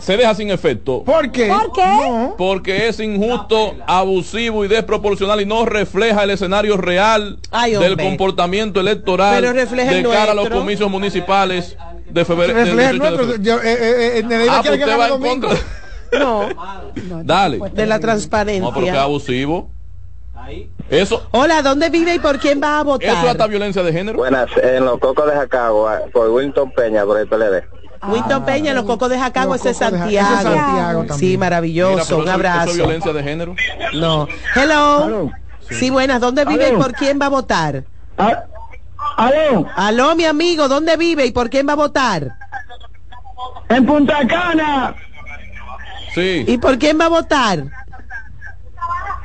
[0.00, 1.02] se deja sin efecto.
[1.04, 1.48] ¿Por qué?
[1.48, 1.84] ¿Por qué?
[1.86, 2.34] No.
[2.36, 8.80] Porque es injusto, abusivo y desproporcional y no refleja el escenario real Ay, del comportamiento
[8.80, 11.76] electoral Pero refleja de el cara a los comicios municipales
[12.10, 12.54] de febrero.
[12.54, 13.36] del Refleja el 18 de nuestro.
[13.38, 13.42] febrero.
[13.42, 15.48] Yo, eh, eh, eh, Nereida Ah, quiere pues que usted va gane en domingo.
[15.48, 15.66] contra.
[16.12, 16.48] No,
[17.24, 17.58] Dale.
[17.72, 18.62] de la transparencia.
[18.62, 19.70] No, pero que abusivo.
[20.90, 23.08] Eso, Hola, ¿dónde vive y por quién va a votar?
[23.08, 24.18] eso es hasta violencia de género.
[24.18, 27.64] Buenas, en los cocos de Jacagua, por Wilton Peña, por el PLD.
[28.08, 30.28] Winston Peña, los cocos de Jacago, Los ese es Cocos de Ja- Santiago.
[30.28, 31.18] ese es Santiago también.
[31.18, 32.16] Sí, maravilloso.
[32.18, 32.60] un eso- abrazo.
[32.62, 33.54] Eso es violencia de género.
[33.94, 34.28] No.
[34.54, 35.30] Hello.
[35.70, 36.20] Sí, buenas.
[36.20, 37.82] ¿Dónde vive y por quién va a votar?
[39.16, 42.32] Aló, Aló, mi amigo, ¿dónde vive y por quién va a votar?
[43.68, 44.94] en Punta Cana,
[46.16, 46.44] Sí.
[46.46, 47.64] ¿Y por quién va a votar?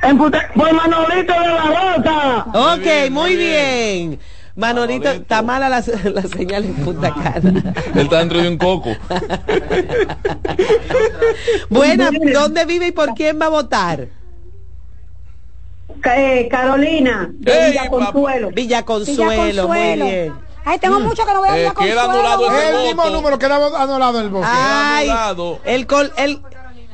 [0.02, 0.30] en por
[0.74, 2.44] Manolito de la Rosa.
[2.74, 4.20] Ok, bien, muy muy bien.
[4.54, 5.22] Manolito, Manolito.
[5.22, 7.72] está mala la, la señal en Punta Cana.
[7.94, 8.90] Él está dentro de un coco.
[11.70, 14.08] Buena, ¿dónde vive y por quién va a votar?
[16.04, 18.50] Eh, Carolina, de Ey, Villa Consuelo.
[18.50, 20.34] Villa Consuelo, muy bien.
[20.64, 22.58] Ay, tengo mucho que no voy a Eh, Villa queda anulado Consuelo.
[22.58, 23.14] ese Es el mismo voto.
[23.16, 24.50] número que daba anulado el bosque.
[24.52, 25.60] Ay, anulado.
[25.64, 26.40] el col, el,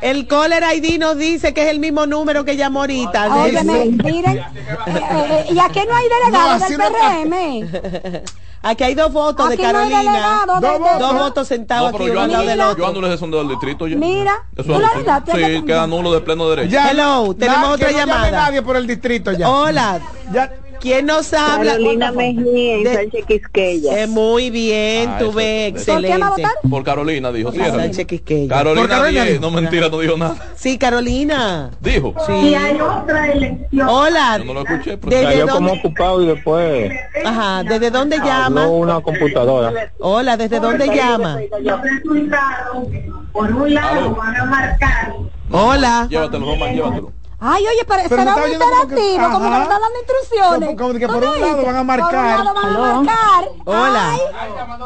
[0.01, 3.35] el caller ID nos dice que es el mismo número que llamó ahorita.
[3.43, 4.45] Óyeme, miren, eh,
[4.87, 7.37] eh, y aquí no hay delegado No, del no.
[7.37, 8.25] Eh,
[8.61, 9.99] Aquí hay dos votos de Aquí no hay Carolina.
[10.13, 10.99] delegado Dos de- de- votos.
[10.99, 12.79] Dos votos sentados No, aquí yo uno al lado del otro.
[12.85, 13.97] yo anulé ese sondeo del distrito ya.
[13.97, 16.69] Mira, Eso tú es la anulaste, Sí, queda nulo de pleno derecho.
[16.71, 18.31] Ya, Hello, tenemos otra no llamada.
[18.33, 19.49] nadie por el distrito ya.
[19.49, 20.01] Hola,
[20.33, 20.51] Ya.
[20.81, 21.73] ¿Quién nos habla?
[21.73, 24.03] Carolina Mejía y De- Sánchez Quisqueya.
[24.03, 26.29] Eh, muy bien, Ah, ves, eso- ¿Por quién va a excelente.
[26.29, 26.53] votar?
[26.71, 27.53] Por Carolina dijo.
[27.53, 27.75] Sí, era.
[27.77, 28.49] Sánchez Quisqueya.
[28.49, 29.33] Carolina, Carolina 10.
[29.41, 29.51] dijo.
[29.51, 30.37] No mentira, no dijo nada.
[30.57, 31.71] Sí, Carolina.
[31.81, 32.15] Dijo.
[32.27, 32.33] Sí.
[32.33, 33.89] Y hay otra elección.
[33.89, 34.39] Hola.
[34.39, 34.97] Yo no lo escuché.
[34.99, 35.81] pero- ¿Desde Cayó como dónde?
[35.87, 36.93] ocupado y después
[37.25, 38.63] Ajá, ¿desde dónde llama?
[38.65, 39.73] habló una computadora.
[40.01, 41.39] Hola, ¿desde dónde llama?
[41.61, 42.87] Los resultados,
[43.33, 45.13] por un lado, van a marcar
[45.51, 46.07] Hola.
[46.11, 47.13] Llévatelo, Román, llévatelo.
[47.41, 49.99] Ay, oye, pero, Pero será muy oyendo como que- interactivo, como que le están dando
[50.01, 50.69] instrucciones.
[50.69, 52.39] Como- como que ¿Tú por un no lado van a Por marcar.
[52.41, 53.03] un lado van a Aló.
[53.05, 53.45] marcar.
[53.65, 54.11] Hola.
[54.13, 54.21] Ay,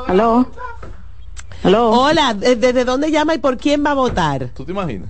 [0.09, 0.47] Aló.
[1.65, 1.91] Aló.
[1.93, 4.49] Hola, ¿de- ¿desde dónde llama y por quién va a votar?
[4.55, 5.09] ¿Tú te imaginas?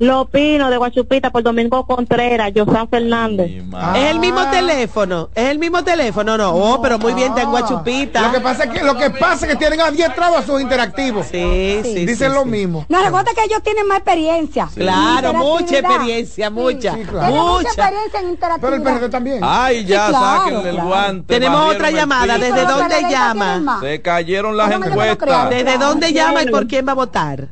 [0.00, 3.50] Lopino de Guachupita por Domingo Contreras, Josán Fernández.
[3.94, 5.28] ¿Es el mismo teléfono?
[5.34, 6.38] ¿Es el mismo teléfono?
[6.38, 8.32] No, oh, pero muy bien, tengo a Lo Chupita.
[8.32, 11.26] que pasa es que lo que pasa es que tienen adiestrado a sus interactivos.
[11.26, 12.06] Sí, sí.
[12.06, 12.48] Dicen sí, lo sí.
[12.48, 12.86] mismo.
[12.88, 14.70] No, recuerda que ellos tienen más experiencia.
[14.74, 16.94] Claro, En mucha experiencia, mucha.
[16.94, 17.26] sí, claro.
[17.26, 17.68] Tienen mucha Mucha.
[17.68, 18.70] experiencia en interactividad.
[18.70, 19.40] Pero el PRD también.
[19.42, 21.34] Ay, ya, Sí, claro, saquen el guante.
[21.34, 22.38] Tenemos otra llamada.
[22.38, 23.78] ¿Desde dónde llama?
[23.82, 25.50] Se cayeron las lo encuestas.
[25.50, 27.48] ¿Desde dónde llama y por quién va a votar?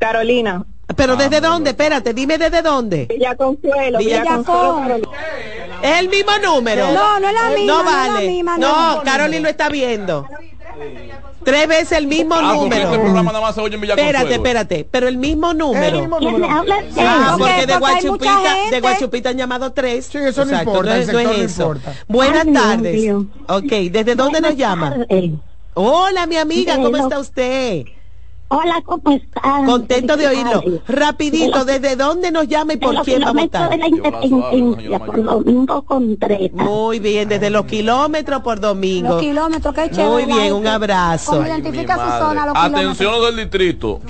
[0.00, 0.64] Carolina.
[0.96, 1.70] Pero Ah, ¿desde dónde?
[1.70, 3.06] Espérate, dime desde dónde.
[3.06, 3.98] Villa Consuelo.
[3.98, 5.12] Villa Villa Consuelo.
[5.82, 6.90] ¿Es el mismo número?
[6.92, 8.28] No, no es la misma, No no es la vale.
[8.28, 9.02] misma, No, no.
[9.02, 10.26] Carolyn lo está viendo.
[11.44, 12.84] Tres veces el mismo Ah, número.
[12.84, 14.18] este programa nada más se oye en Villaconsuelo.
[14.18, 16.00] Espérate, espérate, pero el mismo número.
[16.00, 16.46] mismo número.
[16.50, 20.06] Ah, porque de Guachupita, de Guachupita han llamado tres.
[20.06, 21.62] Sí, eso no importa, el no, es no eso.
[21.62, 21.94] importa.
[22.08, 22.94] Buenas Ay, Dios tardes.
[22.94, 23.26] mío.
[23.48, 24.96] Ok, ¿desde dónde nos llama?
[25.74, 27.84] Hola, mi amiga, ¿cómo está usted?
[28.50, 29.66] Hola, ¿cómo están?
[29.66, 30.62] Contento de oírlo.
[30.88, 33.70] Rapidito, ¿desde dónde nos llama y De por los quién va a kilómetros votar?
[33.70, 36.52] de la Independencia por Domingo Contreras.
[36.54, 39.10] Muy bien, desde los kilómetros por domingo.
[39.10, 40.08] Los kilómetros, qué chévere.
[40.08, 41.32] Muy bien, un abrazo.
[41.32, 43.26] Como identifica su zona, los Atención kilómetros.
[43.26, 44.00] del distrito.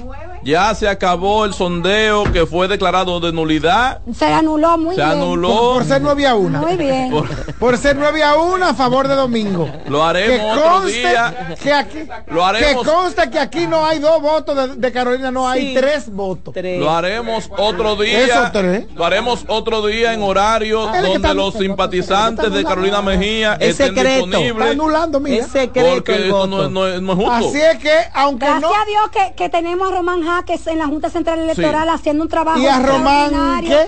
[0.42, 4.00] Ya se acabó el sondeo que fue declarado de nulidad.
[4.14, 5.12] Se anuló muy Se bien.
[5.12, 5.74] anuló.
[5.74, 6.60] Por ser nueve a una.
[6.60, 7.10] Muy bien.
[7.10, 9.68] Por- Por ser nueve a una a favor de Domingo.
[9.88, 11.56] Lo Que haremos otro conste día.
[11.62, 11.98] que aquí,
[12.28, 12.84] Lo haremos.
[12.84, 15.74] que conste que aquí no hay dos votos de, de Carolina, no hay Sí.
[15.74, 16.54] tres votos.
[16.54, 16.78] Tres.
[16.80, 18.24] Lo haremos otro día.
[18.24, 18.84] Eso tres.
[18.94, 23.70] Lo haremos otro día en horario que donde está- los simpatizantes de Carolina Mejía Es
[23.70, 24.24] estén secreto.
[24.26, 24.70] Está disponibles.
[24.70, 25.44] anulando, mira.
[25.44, 26.46] Es secreto Porque el esto voto.
[26.48, 27.32] no, es- no es- no es justo.
[27.48, 28.74] Así es que, aunque Gracias no.
[28.74, 32.28] a Dios que, que tenemos a Román Jaques en la Junta Central Electoral haciendo un
[32.28, 33.62] trabajo Y a Román.
[33.62, 33.86] ¿qué?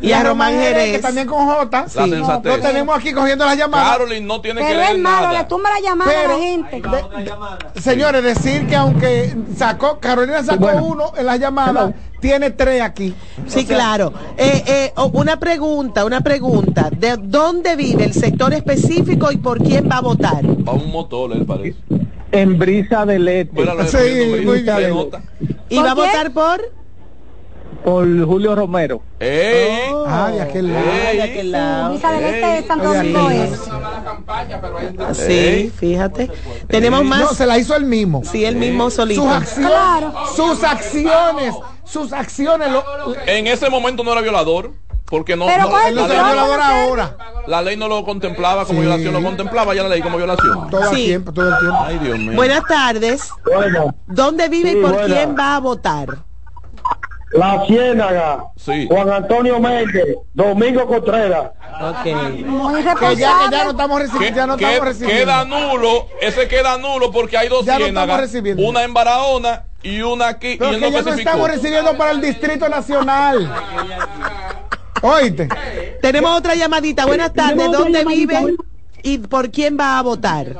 [0.00, 0.92] Y a Román Jerez.
[0.96, 1.88] que también con J.
[1.88, 1.98] Sí.
[2.10, 2.56] sensatez.
[2.56, 3.92] Lo tenemos aquí cogiendo las llamadas.
[3.92, 5.38] Carolyn no tiene que Pero leer es malo, nada.
[5.42, 6.82] le tumba la llamada Pero- a la gente.
[7.80, 13.14] Señores, decir que aunque sacó, Carolina sacó uno en las llamadas, tiene tres aquí.
[13.46, 14.12] Sí, claro.
[14.36, 16.88] Eh, eh, una pregunta, una pregunta.
[16.90, 20.44] ¿De dónde vive el sector específico y por quién va a votar?
[20.66, 21.78] Va un motor, él parece.
[22.32, 23.96] En brisa este, Míralo, Sí,
[24.44, 24.92] muy brisa, bien.
[25.68, 26.60] ¿Y ¿Por va a votar por?
[27.84, 29.00] por Julio Romero.
[29.20, 29.90] ¡Ey!
[30.06, 30.86] Ah, de aquel lado.
[30.90, 31.92] Ah, de aquel lado.
[31.92, 33.36] Visa del Este de Santo Domingo sí.
[33.36, 35.16] es.
[35.16, 35.70] Sí, Ey.
[35.70, 36.30] fíjate.
[36.68, 37.36] Tenemos No, más.
[37.36, 38.22] se la hizo el mismo.
[38.24, 39.22] Sí, el mismo solito.
[39.22, 40.12] Sus acciones, Claro.
[40.34, 42.70] sus acciones, sus acciones.
[42.72, 42.84] Lo,
[43.26, 44.72] En ese momento no era violador.
[45.08, 46.18] Porque no, no- el no la, es ley,
[46.62, 47.16] ahora.
[47.46, 48.86] la ley no lo contemplaba como Sí.
[48.86, 50.68] violación, lo contemplaba ya la ley como violación.
[50.68, 51.04] Todo el Sí.
[51.06, 51.78] tiempo, todo el tiempo.
[51.80, 52.32] Ay, Dios mío.
[52.34, 53.30] Buenas tardes.
[53.44, 55.14] Bueno, ¿Dónde vive Sí, y por buena.
[55.14, 56.08] quién va a votar?
[57.32, 58.86] La Ciénaga, Sí.
[58.90, 61.50] Juan Antonio Méndez, Domingo Contreras.
[61.80, 62.06] Ok.
[62.46, 63.16] Muy Que ya, que
[63.50, 65.24] ya no estamos Que- recibiendo, ya no que- estamos recibiendo.
[65.24, 68.62] queda nulo, ese queda nulo porque hay dos Ya no ciénagas, estamos recibiendo.
[68.66, 72.12] una en Barahona y una aquí Pero y que no ya no estamos recibiendo para
[72.12, 73.52] el Distrito Nacional.
[75.02, 75.48] Oíste.
[76.00, 77.06] Tenemos otra llamadita.
[77.06, 77.70] Buenas tardes.
[77.70, 78.56] ¿Dónde vive
[79.02, 80.56] y por quién va a votar?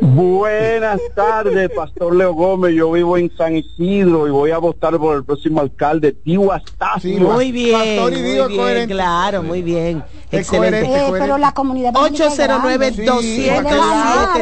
[0.00, 2.74] Buenas tardes, Pastor Leo Gómez.
[2.74, 7.14] Yo vivo en San Isidro y voy a votar por el próximo alcalde, Tío Astacio.
[7.16, 8.94] Sí, Muy bien, Pastor y muy bien, coherente.
[8.94, 10.04] claro, muy bien.
[10.30, 10.82] Excelente.
[10.84, 12.92] Eh, pero la comunidad dominicana es grande.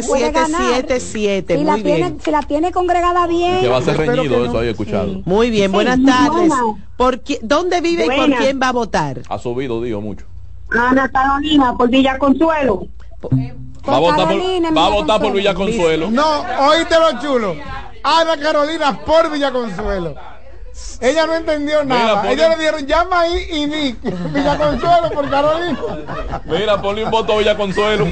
[0.01, 1.59] 809-207-7777.
[1.59, 2.19] Si la, Muy tiene, bien.
[2.25, 3.61] si la tiene congregada bien.
[3.61, 5.23] Que va a ser reñido eso ahí escuchado.
[5.25, 6.53] Muy bien, buenas Sí, tardes.
[7.01, 9.23] ¿Por qué- ¿Dónde vive y por quién va a votar?
[9.31, 10.27] Ha subido, digo, mucho.
[10.71, 12.89] Ana Carolina, por Villa Consuelo.
[13.89, 15.33] Va a votar por, Carolina, en va a votar por.
[15.33, 16.11] Villa Consuelo.
[16.11, 17.57] No, oíste lo chulo.
[18.05, 20.15] Ana Carolina por Villa Consuelo.
[21.01, 22.23] Ella no entendió nada.
[22.23, 23.93] ponle- Ella le dieron llama ahí y di.
[24.03, 25.79] Villa Consuelo por Carolina.
[26.45, 28.07] Mira, ponle un voto a Villa Consuelo.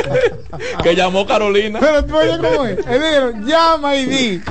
[0.82, 1.78] que llamó Carolina.
[1.80, 2.86] Pero tú oyes cómo es.
[2.86, 4.42] Le dieron llama y di.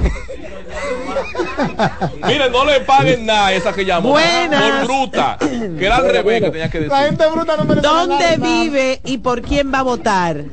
[2.27, 4.09] Mire, no le paguen nada a esa que llamó.
[4.09, 4.61] Buenas.
[4.61, 5.37] Por bruta.
[5.39, 6.91] Que era al revés que tenía que decir.
[6.91, 8.37] La gente bruta no merece ¿Dónde nada.
[8.37, 10.43] vive y por quién va a votar?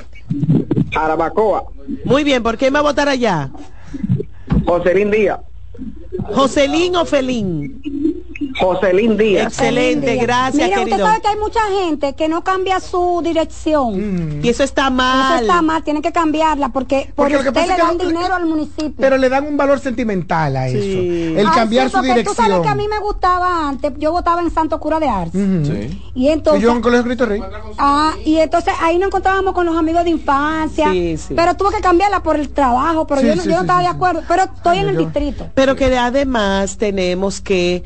[0.94, 1.64] Arabacoa,
[2.04, 3.50] Muy bien, ¿por quién va a votar allá?
[4.66, 5.38] Joselín Díaz,
[6.18, 7.82] ¿Joselín o Felín?
[8.62, 9.46] Joselín Díaz.
[9.48, 10.96] Excelente, gracias, Mira, querido.
[10.96, 14.40] usted sabe que hay mucha gente que no cambia su dirección.
[14.42, 15.42] Y eso está Eso mal.
[15.42, 18.08] está mal, tiene que cambiarla porque, Porque porque lo que usted pasa le que dan
[18.14, 18.94] dinero al municipio.
[18.98, 20.78] Pero le dan un valor sentimental a eso.
[20.78, 22.62] El Ay, cambiar sí, su porque Tú sabes dirección.
[22.62, 25.30] que a mí me gustaba antes, yo votaba en Santo Cura de Ars.
[25.32, 26.02] Sí.
[26.14, 27.40] Y Y entonces, yo en Colegio Cristo Rey.
[27.78, 30.90] ah, y entonces ahí nos encontrábamos con los amigos de infancia.
[30.92, 31.34] Sí, sí.
[31.34, 33.84] Pero tuve que cambiarla por el trabajo, pero Sí, yo, yo no sí, estaba sí,
[33.86, 33.96] de sí.
[33.96, 34.22] acuerdo.
[34.28, 35.48] Pero estoy en el yo- distrito.
[35.54, 37.82] Pero que además tenemos que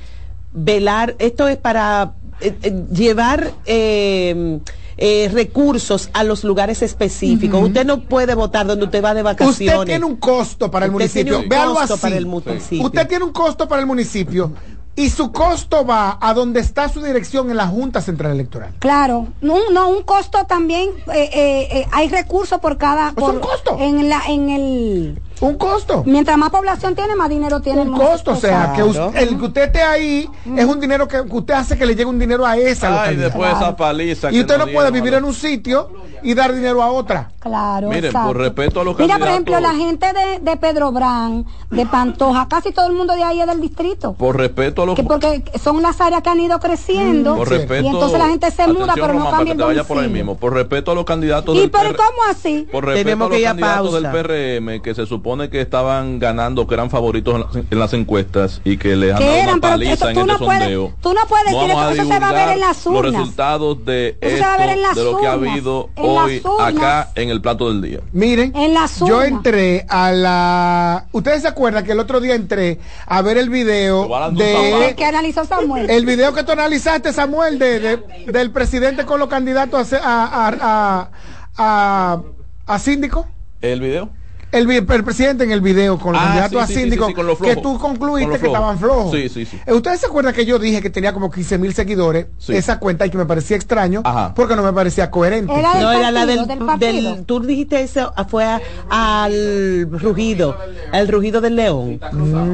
[0.56, 4.58] velar, esto es para eh, eh, llevar eh,
[4.96, 7.62] eh, recursos a los lugares específicos.
[7.62, 9.74] Usted no puede votar donde usted va de vacaciones.
[9.78, 11.44] Usted tiene un costo para el Usted tiene municipio.
[11.44, 12.02] un Véalo costo así.
[12.02, 12.84] para el municipio.
[12.86, 14.52] Usted tiene un costo para el municipio
[14.98, 18.72] y su costo va a donde está su dirección en la Junta Central Electoral.
[18.78, 23.12] Claro, no, no un costo también, eh, eh, eh, hay recursos por cada...
[23.12, 23.76] Pues un por- costo.
[23.78, 25.20] En, la, en el...
[25.40, 26.02] Un costo.
[26.06, 29.08] Mientras más población tiene, más dinero tiene el Un costo, o sea, que Claro.
[29.08, 32.06] usted- el que usted esté ahí es un dinero que, usted hace que le llegue
[32.06, 33.24] un dinero a esa Ay, localidad.
[33.26, 34.32] después esa paliza.
[34.32, 35.90] Y usted no puede vivir en un sitio
[36.22, 37.30] y dar dinero a otra.
[37.40, 38.28] Claro, Miren, exacto.
[38.28, 42.48] por respeto a los Mira, por ejemplo, la gente de, de Pedro Brán, de Pantoja,
[42.48, 44.14] casi todo el mundo de ahí es del distrito.
[44.14, 47.36] Por respeto a los Que porque son las áreas que han ido creciendo.
[47.36, 50.08] por respeto, y entonces la gente se muda, pero no cambia el vaya por ahí
[50.08, 50.34] mismo.
[50.36, 52.66] Por respeto a los candidatos ¿Y del pero PR cómo así?
[52.72, 54.06] Por respeto Tenemos a los que ir a candidatos del.
[54.10, 58.60] PRM que se supone que estaban ganando, que eran favoritos en las, en las encuestas
[58.64, 60.92] y que les han dado eran, una paliza en este no puedes- sondeo.
[61.00, 63.12] tú no puedes decir eso, eso se va a ver en las divulgar urnas.
[63.12, 65.32] Los resultados de Eso se va a ver en esto, las de lo que ha
[65.32, 68.00] habido En hoy acá en el plato del día.
[68.12, 71.06] Miren, En las yo entré a la...
[71.10, 74.94] ¿Ustedes se acuerdan que el otro día entré a ver el video El de...
[74.96, 75.90] que analizó Samuel.
[75.90, 77.96] El video que tú analizaste, Samuel, de, de-
[78.32, 81.10] del presidente con los candidatos a, a, a,
[81.58, 82.20] a-
[82.66, 83.26] a síndico.
[83.60, 84.08] ¿El video?
[84.52, 87.04] El, el presidente en el video con los Ah, candidatos sí, a sí, sí, síndico
[87.06, 88.54] sí, sí, con los que tú concluiste que flojos.
[88.56, 89.12] estaban flojos.
[89.12, 89.60] Sí, sí, sí.
[89.66, 92.54] Eh, ¿Ustedes se acuerdan que yo dije que tenía como 15 mil seguidores Sí.
[92.56, 94.32] esa cuenta y que me parecía extraño Ajá.
[94.34, 95.52] porque no me parecía coherente?
[95.52, 97.14] Era No, era la partido, del, del partido.
[97.16, 100.56] del- Tú dijiste eso, ah, fue a- al rugido,
[100.92, 102.00] al rugido del león.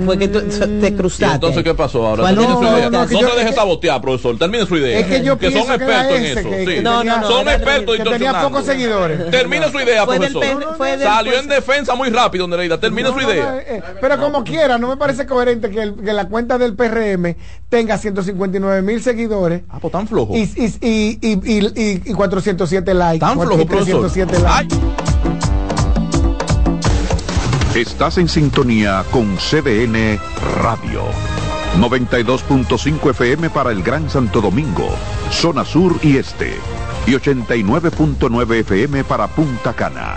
[0.04, 1.34] Fue que tú te ¿Y cruzaste.
[1.34, 2.22] entonces qué pasó ahora?
[2.22, 2.84] ¿Cuál Termine es su idea.
[2.86, 2.92] podcast?
[2.92, 4.38] No, que yo- se deje que- sabotear, profesor.
[4.38, 4.98] Termine su idea.
[4.98, 6.50] Es que yo son que era expertos en eso.
[6.50, 6.64] que- sí.
[6.66, 9.30] que No, no, no, son expertos que tenía pocos seguidores.
[9.30, 10.42] Termine su idea, profesor.
[11.02, 12.78] Salió en pues- defensa muy rápido, Nereida.
[12.78, 13.56] Termine No, su no, no, idea.
[13.58, 16.74] eh, eh, pero como quiera, no me parece coherente que, el- que la cuenta del
[16.74, 17.36] PRM
[17.68, 20.34] tenga 159 mil seguidores Ah, pues tan flojo.
[20.36, 23.20] y, y, y, y, y- y 407 likes.
[23.20, 24.00] Tan flojo, y profesor.
[24.10, 24.76] 307 likes.
[27.74, 30.18] Estás en sintonía con CDN
[30.62, 31.02] Radio.
[31.80, 34.90] 92.5 FM para el Gran Santo Domingo,
[35.30, 36.52] zona sur y este.
[37.06, 40.16] Y 89.9 FM para Punta Cana.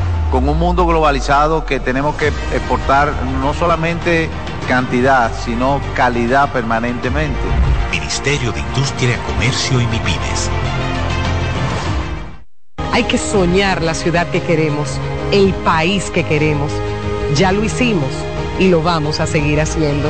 [0.31, 4.29] con un mundo globalizado que tenemos que exportar no solamente
[4.67, 7.37] cantidad, sino calidad permanentemente.
[7.91, 10.49] Ministerio de Industria, Comercio y MIPIMES.
[12.93, 14.97] Hay que soñar la ciudad que queremos,
[15.31, 16.71] el país que queremos.
[17.35, 18.09] Ya lo hicimos
[18.59, 20.09] y lo vamos a seguir haciendo.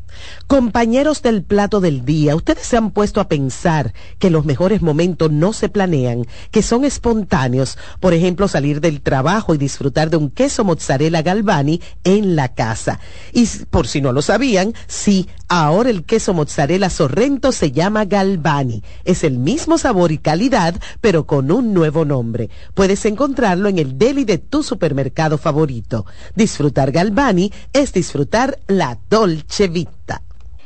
[0.51, 5.31] Compañeros del plato del día, ustedes se han puesto a pensar que los mejores momentos
[5.31, 7.77] no se planean, que son espontáneos.
[8.01, 12.99] Por ejemplo, salir del trabajo y disfrutar de un queso mozzarella Galvani en la casa.
[13.31, 18.83] Y por si no lo sabían, sí, ahora el queso mozzarella Sorrento se llama Galvani.
[19.05, 22.49] Es el mismo sabor y calidad, pero con un nuevo nombre.
[22.73, 26.05] Puedes encontrarlo en el deli de tu supermercado favorito.
[26.35, 30.21] Disfrutar Galvani es disfrutar la Dolce Vita.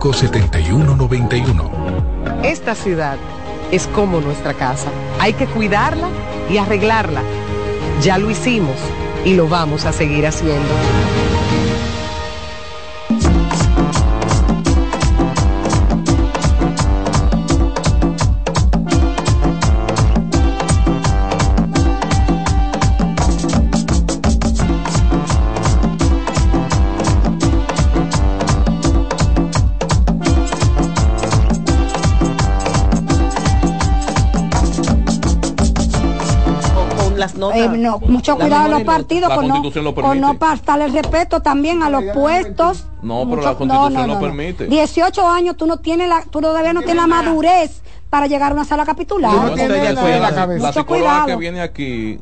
[0.00, 1.70] 7191.
[2.44, 3.16] Esta ciudad
[3.72, 4.88] es como nuestra casa.
[5.18, 6.08] Hay que cuidarla
[6.48, 7.22] y arreglarla.
[8.02, 8.76] Ya lo hicimos
[9.24, 10.68] y lo vamos a seguir haciendo.
[37.64, 39.62] Eh, no, mucho cuidado en los partidos con no,
[39.94, 40.36] con no
[40.84, 42.86] el respeto también a los puestos.
[43.02, 44.66] No, pero Mucho- la constitución no, lo permite.
[44.66, 48.54] 18 años tú no tienes la, tú todavía no tienes la madurez para llegar a
[48.54, 49.32] una sala capitular.
[49.32, 49.56] Mucho
[50.72, 51.38] psicóloga que cuidado.
[51.38, 52.18] viene aquí,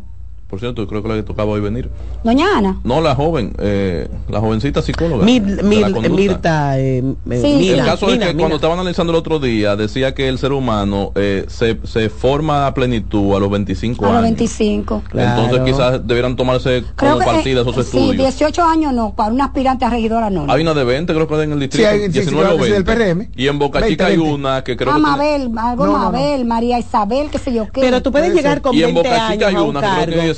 [0.48, 1.90] por cierto, yo creo que la que tocaba hoy venir.
[2.22, 2.78] Doña Ana.
[2.84, 5.24] No, la joven, eh, la jovencita psicóloga.
[5.24, 6.10] Mir- Mir-.
[6.10, 6.98] Mirta, eh,
[7.30, 8.38] eh, Sí, Mina, el caso Mina, es que Mina.
[8.38, 12.66] cuando estaba analizando el otro día, decía que el ser humano eh, se, se forma
[12.68, 14.22] a plenitud a los 25 A los años.
[14.22, 15.02] 25.
[15.14, 18.16] Entonces quizás debieran tomarse Creo como que, partida eh, esos sí, estudios.
[18.16, 20.46] 18 años no, para una aspirante a regidora no.
[20.46, 20.52] no.
[20.52, 21.88] Hay una de 20, creo que en el distrito.
[21.88, 22.92] Sí, hay- sí, sí, 19 o sí, del 20.
[23.04, 23.28] PRM.
[23.36, 24.32] Y en Boca 20, Chica hay 20.
[24.34, 26.12] una que creo ah, que Mabel, algo No, no, no.
[26.12, 27.80] Mabel, María Isabel, qué sé yo qué.
[27.80, 29.80] Pero tú puedes llegar con y en 20 Boca Chica años hay a un una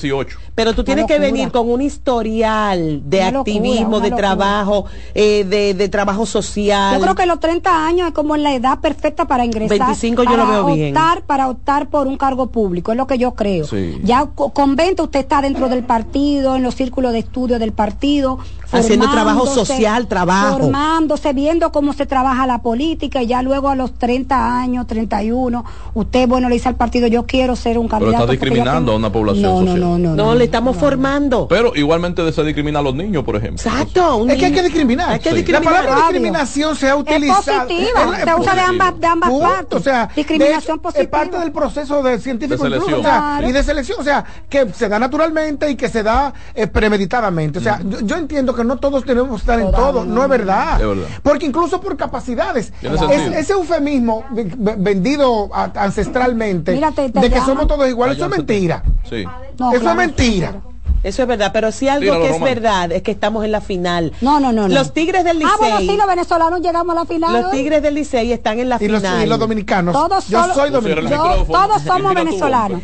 [0.00, 0.38] que creo que cargo.
[0.38, 0.47] tiene 18.
[0.58, 4.16] Pero tú tienes que venir con un historial de Una activismo, de locura.
[4.16, 6.96] trabajo, eh, de, de trabajo social.
[6.96, 9.78] Yo creo que los 30 años es como la edad perfecta para ingresar.
[9.78, 10.96] 25 yo para lo veo bien.
[10.96, 13.66] optar, Para optar por un cargo público, es lo que yo creo.
[13.66, 14.00] Sí.
[14.02, 17.70] Ya co- con 20 usted está dentro del partido, en los círculos de estudio del
[17.72, 18.40] partido.
[18.70, 20.58] Haciendo trabajo social, trabajo.
[20.58, 25.64] Formándose, viendo cómo se trabaja la política y ya luego a los 30 años, 31,
[25.94, 28.24] usted, bueno, le dice al partido, yo quiero ser un Pero candidato.
[28.24, 29.80] está porque ya discriminando tengo- a una población no, social.
[29.80, 30.16] No, no, no.
[30.16, 31.46] No, le estamos formando.
[31.48, 33.62] Pero igualmente se discrimina a los niños, por ejemplo.
[33.70, 34.16] Exacto.
[34.16, 35.10] un Es que hay que discriminar.
[35.10, 35.36] Hay que Sí.
[35.36, 35.64] discriminar.
[35.72, 37.42] La palabra discriminación se ha Es utilizado.
[37.66, 39.46] positiva, Es- se usa de ambas, de ambas Punto.
[39.46, 39.78] partes.
[39.78, 41.02] O sea, discriminación hecho, positiva.
[41.04, 43.00] Es parte del proceso de científico De incluso, selección.
[43.00, 43.48] o sea, Claro.
[43.48, 47.58] y de selección, o sea, que se da naturalmente y que se da eh, premeditadamente.
[47.58, 50.28] O sea, yo, yo entiendo que no todos tenemos que estar en todo, no es
[50.28, 50.80] verdad.
[50.80, 51.06] Es verdad.
[51.22, 56.72] Porque incluso por capacidades, es- ese eufemismo ve- ve- vendido a- ancestralmente
[57.12, 58.82] de que somos todos iguales, eso es mentira.
[59.08, 59.24] Sí.
[59.58, 60.54] No, eso claro, es mentira.
[61.02, 62.54] Eso es verdad, pero si algo Tíralo, que es Román.
[62.54, 64.12] verdad es que estamos en la final.
[64.20, 64.74] No, no, no, no.
[64.74, 65.52] Los Tigres del Licey.
[65.54, 67.42] Ah, bueno, sí, los venezolanos llegamos a la final.
[67.42, 67.50] Los.
[67.52, 69.24] Tigres del Licey están en la Y los, final.
[69.24, 69.92] y los dominicanos.
[69.94, 71.08] Todos yo solo- soy dominicano.
[71.36, 72.82] Yo- todos somos venezolanos.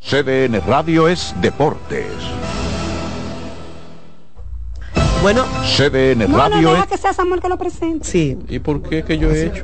[0.00, 2.06] CDN Radio es Deportes.
[5.22, 5.44] Bueno,
[5.76, 8.04] CDN No, no, Radio deja es que sea Samuel que lo presente.
[8.08, 8.36] sí.
[8.48, 9.62] ¿Y por qué que yo he hecho?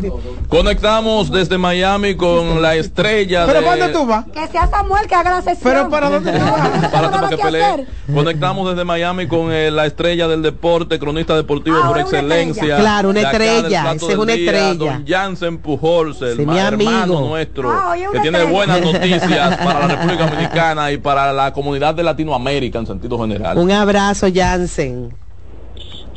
[0.49, 3.67] Conectamos desde Miami con la estrella ¿Pero de...
[3.67, 4.25] para dónde tú vas?
[4.33, 5.61] Que sea Samuel que haga la sesión.
[5.65, 6.91] ¿Pero para dónde tú vas?
[6.93, 7.87] Para que hacer.
[8.15, 12.63] Conectamos desde Miami con eh, la estrella del deporte, cronista deportivo Ahora por una excelencia.
[12.63, 12.77] estrella.
[12.81, 14.75] Claro, una estrella, ese es una día, estrella.
[14.75, 17.21] Don Jansen Pujols, el Sí, mi ma- hermano amigo.
[17.29, 18.51] nuestro, Ah, que tiene estrella.
[18.57, 23.59] buenas noticias para la República Dominicana y para la comunidad de Latinoamérica en sentido general.
[23.59, 25.13] Un abrazo, Jansen.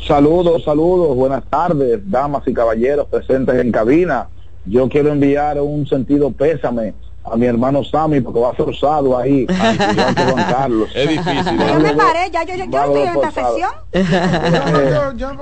[0.08, 4.28] Saludos, saludos, buenas tardes, damas y caballeros presentes en cabina.
[4.66, 6.93] Yo quiero enviar un sentido pésame
[7.24, 10.89] a mi hermano Sammy porque va forzado ahí, que Juan Carlos.
[10.95, 11.58] Es difícil.
[11.60, 11.80] Yo ¿no?
[11.80, 13.32] me paré, ya yo, yo, yo estoy en esta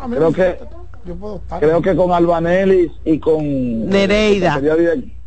[0.02, 0.58] a mí Creo me- que
[1.60, 4.60] creo que con Albanelis y con Nereida.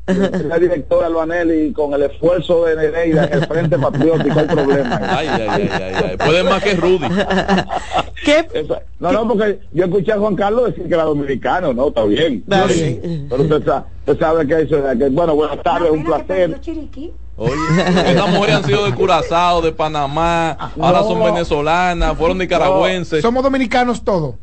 [0.07, 4.47] Direc- sería director Albanelli y con el esfuerzo de Nereida en el Frente Patriótico hay
[4.47, 5.01] problema.
[5.17, 6.17] Ay, ay, ay, ay, ay.
[6.17, 7.07] Puede más que Rudy.
[8.25, 8.49] ¿Qué?
[8.55, 12.05] Eso- No, no, porque yo escuché a Juan Carlos decir que era dominicano, no, está
[12.05, 12.45] bien.
[12.49, 16.59] Pero usted sabe, usted sabe que eso, que, bueno, buenas tardes, un placer.
[17.37, 17.55] Oye,
[18.07, 21.25] estas mujeres han sido de Curazao, de Panamá, ahora son No.
[21.25, 23.23] venezolanas, fueron nicaragüenses.
[23.23, 24.35] Somos dominicanos todos.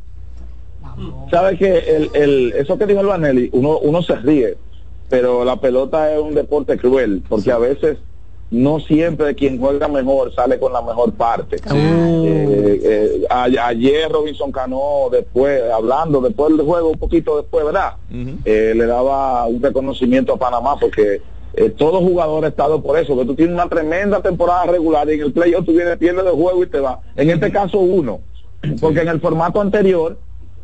[1.31, 4.57] sabe que el, el, eso que dijo el Vanelli, uno, uno se ríe,
[5.09, 7.97] pero la pelota es un deporte cruel, porque a veces
[8.51, 11.57] no siempre quien juega mejor sale con la mejor parte.
[12.25, 17.93] Eh, eh, a- ayer Robinson Cano, después, hablando después del juego, un poquito después, ¿verdad?
[18.45, 21.21] Eh, le daba un reconocimiento a Panamá porque
[21.55, 25.13] eh, todo jugador ha estado por eso, que tú tienes una tremenda temporada regular y
[25.13, 27.01] en el playoff tú vienes, pierdes de juego y te va.
[27.15, 28.19] En este caso uno,
[28.81, 30.19] porque en el formato anterior eh,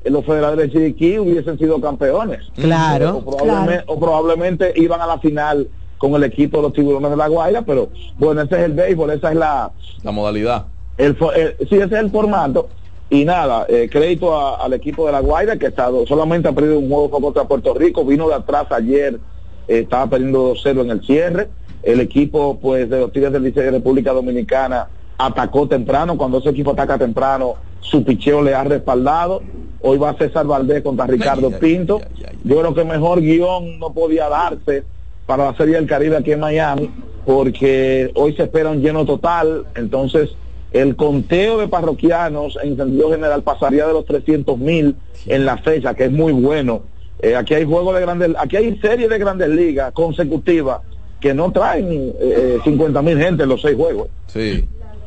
[0.05, 2.39] los federales de Chiriquí hubiesen sido campeones.
[2.55, 3.17] Claro.
[3.25, 7.17] O probablemente, o probablemente iban a la final con el equipo de los tiburones de
[7.17, 9.71] la Guaira, pero bueno, ese es el béisbol, esa es la,
[10.03, 10.65] La modalidad.
[10.97, 12.69] el, el- sí, ese es el formato.
[13.09, 16.53] Y nada, eh, crédito a- al equipo de la Guaira que ha estado, solamente ha
[16.53, 19.19] perdido un juego contra Puerto Rico, vino de atrás ayer,
[19.67, 21.49] eh, estaba perdiendo 2-0 en el cierre.
[21.83, 24.87] El equipo pues de los Tigres del Liceo de República Dominicana
[25.17, 29.41] atacó temprano, cuando ese equipo ataca temprano, su picheo le ha respaldado.
[29.81, 32.01] Hoy va César Valdés contra Ricardo Pinto.
[32.43, 34.83] Yo creo que mejor guion no podía darse
[35.25, 36.89] para la Serie del Caribe aquí en Miami,
[37.25, 40.35] porque hoy se espera un lleno total, entonces
[40.71, 44.95] el conteo de parroquianos en sentido general pasaría de los 300 mil
[45.25, 46.81] en la fecha, que es muy bueno.
[47.21, 50.81] Eh, aquí hay juegos de grandes, aquí hay series de grandes ligas consecutivas
[51.19, 54.09] que no traen eh, 50 mil gente en los seis juegos.
[54.27, 54.65] Sí.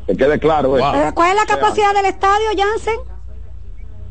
[0.08, 0.76] Que quede claro.
[0.76, 0.86] eso.
[1.14, 2.94] ¿Cuál es la capacidad del estadio, Jansen?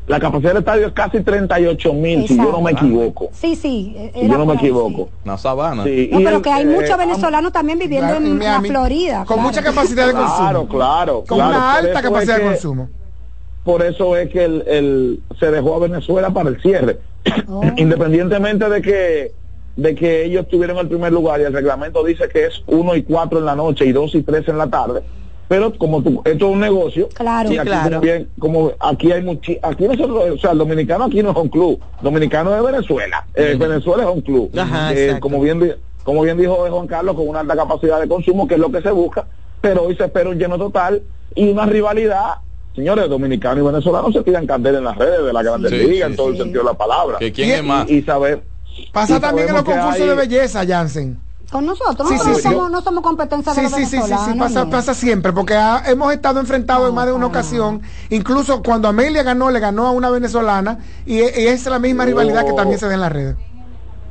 [0.06, 3.28] La capacidad del estadio es casi 38 mil, si yo no me equivoco.
[3.32, 3.92] Sí, sí.
[3.96, 5.10] eh, Si yo no me equivoco.
[5.24, 5.84] Una sabana.
[5.84, 8.60] Sí, No, pero el, que hay eh, muchos am- venezolanos también viviendo Claro, en, la
[8.62, 9.16] Florida.
[9.26, 9.42] con claro.
[9.42, 10.68] mucha capacidad de consumo.
[10.68, 11.50] claro, Con claro.
[11.50, 12.88] una Por alta es capacidad de consumo.
[13.64, 17.00] Por eso es que el, el- se dejó a Venezuela para el cierre.
[17.48, 17.60] Oh.
[17.76, 19.32] Independientemente de que
[19.76, 23.02] de que ellos tuvieron el primer lugar y el reglamento dice que es 1 y
[23.04, 25.02] 4 en la noche y 2 y 3 en la tarde.
[25.48, 27.48] Pero como tú, esto es un negocio, Claro.
[27.48, 27.90] y Sí, aquí claro.
[27.90, 31.48] también, como aquí hay muchi, aquí nosotros, o sea, el dominicano aquí no es un
[31.48, 35.20] club, dominicano es Venezuela, Eh, Venezuela es un club, Ajá, Eh, exacto.
[35.22, 35.74] como bien
[36.04, 38.80] como bien dijo Juan Carlos, con una alta capacidad de consumo, que es lo que
[38.80, 39.26] se busca,
[39.60, 41.02] pero hoy se espera un lleno total
[41.34, 42.36] y una rivalidad.
[42.74, 45.92] Señores, dominicanos y venezolanos se tiran candela en las redes de la Grandes Sí, Ligas,
[45.96, 47.18] sí, en todo el sentido de la palabra.
[47.18, 47.90] Que quién Y- es más.
[47.90, 48.42] Y, y saber.
[48.92, 51.18] Pasa y también en los concursos hay- de belleza, Jansen.
[51.50, 52.56] Con nosotros, Sí, nosotros sí, no, sí.
[52.56, 55.82] somos, no somos competencia de Sí, los sí, sí, sí, pasa, pasa siempre, porque ha-
[55.86, 57.80] hemos estado enfrentados en más de una ocasión,
[58.10, 62.04] incluso cuando Amelia ganó, le ganó a una venezolana, y, e- y es la misma
[62.04, 63.36] rivalidad que también se da en las redes.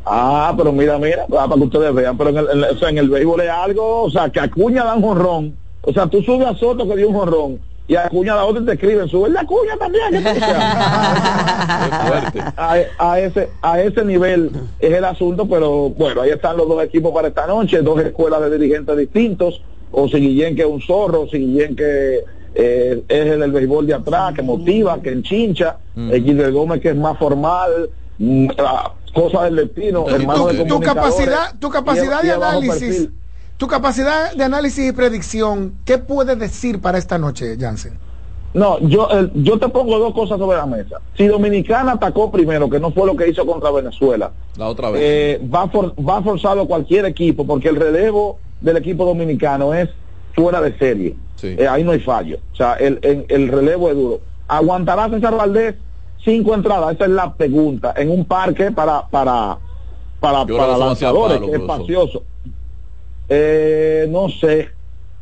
[0.06, 2.90] Ah, pero mira, mira, para que ustedes vean, pero en el, en el- o sea,
[2.90, 6.22] en el béisbol es algo, o sea, que Acuña da un jonrón, o sea, tú
[6.24, 9.08] subes a Soto que dio un jonrón, y a Acuña da otro y te escriben,
[9.08, 10.04] sube el de Acuña también.
[10.12, 12.76] ¿qué tú- o sea, a,
[13.12, 17.14] a ese a ese nivel es el asunto, pero bueno, ahí están los dos equipos
[17.14, 19.62] para esta noche, dos escuelas de dirigentes distintos,
[19.92, 22.24] o si Guillén que es un zorro, o si Guillén que
[22.56, 26.90] eh, es el del béisbol de atrás, que motiva, que enchincha, el Gilbert Gómez que
[26.90, 32.24] es más formal, mm, ah, cosa del destino, hermano de tu, tu capacidad, tu capacidad
[32.24, 33.14] y de análisis, perfil.
[33.58, 37.98] Tu capacidad de análisis y predicción, ¿qué puedes decir para esta noche, Jansen?
[38.54, 41.00] No, yo, el- yo te pongo dos cosas sobre la mesa.
[41.16, 45.02] Si Dominicana atacó primero, que no fue lo que hizo contra Venezuela, La otra vez.
[45.04, 49.90] eh, va, for- va forzado cualquier equipo, porque el relevo del equipo dominicano es
[50.34, 51.16] fuera de serie.
[51.60, 52.38] Eh, ahí no hay fallo.
[52.54, 54.22] O sea, el, el, el relevo es duro.
[54.48, 55.76] ¿Aguantará César Valdés
[56.24, 56.96] cinco entradas?
[56.96, 57.94] Esa es la pregunta.
[57.96, 59.58] En un parque para para
[60.20, 62.24] para, para lanzadores, palo, es espacioso.
[63.30, 64.70] Eh, no sé.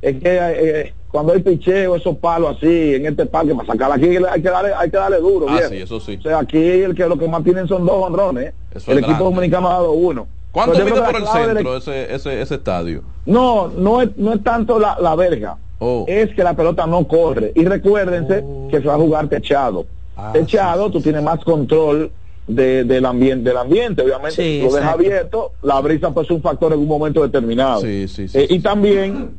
[0.02, 4.06] Es que eh, cuando hay picheo, esos palos así, en este parque, para sacar aquí
[4.06, 5.48] hay que darle, hay que darle duro.
[5.50, 6.18] Ah, sí, eso sí.
[6.20, 8.54] O sea, aquí el que lo que más tienen son dos honrones.
[8.88, 10.28] El equipo dominicano ha dado uno.
[10.52, 13.02] ¿Cuánto mide por el del centro ese, ese, ese estadio?
[13.26, 15.58] no, no es, no es tanto la, la verga.
[15.80, 16.06] Oh.
[16.08, 17.52] Es que la pelota no corre.
[17.56, 19.86] Y recuérdense que se va a jugar techado.
[20.16, 22.10] Ah, techado, tú tienes más control
[22.48, 24.36] de- del ambiente, del ambiente, obviamente.
[24.36, 24.90] Sí, lo exacto.
[24.90, 27.82] abierto, la brisa pues es un factor en un momento determinado.
[27.82, 29.32] Sí, sí, sí, Eh, sí, y también,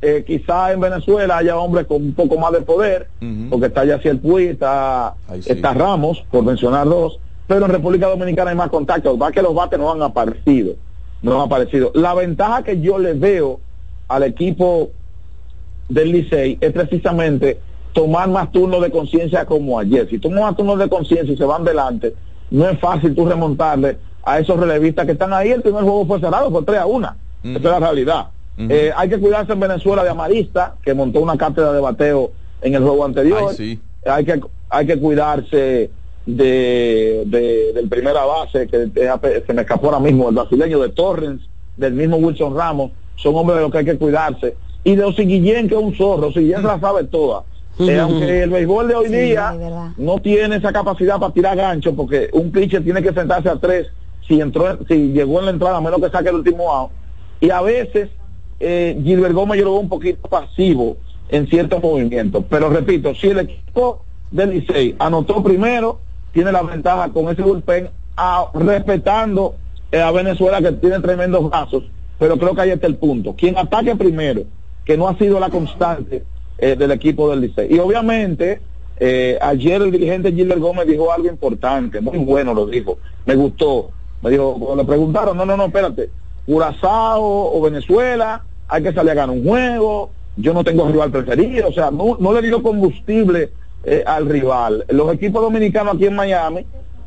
[0.00, 3.08] eh, quizá en Venezuela haya hombres con un poco más de poder,
[3.50, 5.52] porque está Yaciel Puy, está, sí.
[5.52, 9.16] está Ramos, por mencionar dos, pero en República Dominicana hay más contacto.
[9.18, 10.74] Va que los bates no han aparecido,
[11.22, 11.90] no han aparecido.
[11.94, 13.60] La ventaja que yo le veo
[14.08, 14.90] al equipo
[15.88, 17.60] del Licey es precisamente
[17.92, 20.08] tomar más turnos de conciencia como ayer.
[20.08, 22.14] Si toman más turnos de conciencia y se van delante,
[22.50, 25.50] no es fácil tú remontarle a esos relevistas que están ahí.
[25.50, 27.14] El primer juego fue cerrado, fue 3 a 1.
[27.44, 28.26] Esa es la realidad.
[28.58, 32.30] Eh, hay que cuidarse en Venezuela de Amarista, que montó una cátedra de bateo
[32.60, 33.46] en el juego anterior.
[33.50, 33.80] Ay, sí.
[34.06, 34.40] hay que
[34.70, 35.90] hay que cuidarse
[36.26, 38.88] de, de- del primera base que
[39.46, 41.42] se me escapó ahora mismo el brasileño de Torrens
[41.76, 45.24] del mismo Wilson Ramos son hombres de los que hay que cuidarse y de Osi
[45.24, 47.42] Guillén que es un zorro Osi Guillén la sabe toda
[47.78, 49.50] Eh, aunque el béisbol de hoy día
[49.96, 53.88] no tiene esa capacidad para tirar gancho, porque un pitcher tiene que sentarse a tres
[54.26, 56.90] si entró, si llegó en la entrada, a menos que saque el último out.
[57.40, 58.10] Y a veces
[58.60, 60.96] eh, Gilbert Gómez yo lo veo un poquito pasivo
[61.28, 62.44] en ciertos movimientos.
[62.48, 65.98] Pero repito, si el equipo del Licey anotó primero,
[66.32, 69.56] tiene la ventaja con ese bullpen, a- respetando
[69.90, 71.84] eh, a Venezuela que tiene tremendos brazos,
[72.18, 73.34] pero creo que ahí está el punto.
[73.34, 74.42] Quien ataque primero,
[74.84, 76.22] que no ha sido la constante
[76.58, 77.74] eh, del equipo del Licey.
[77.74, 78.60] Y obviamente,
[78.98, 83.90] eh, ayer el dirigente Gilbert Gómez dijo algo importante, muy bueno lo dijo, me gustó.
[84.22, 86.10] Me dijo, cuando le preguntaron, no, no, no, espérate,
[86.46, 91.68] Curazao o Venezuela, hay que salir a ganar un juego, yo no tengo rival preferido,
[91.68, 93.50] o sea, no, no le dio combustible
[93.84, 94.84] eh, al rival.
[94.88, 96.64] Los equipos dominicanos aquí en Miami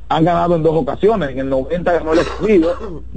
[0.09, 2.75] han ganado en dos ocasiones, en el 90 ganó el escogido,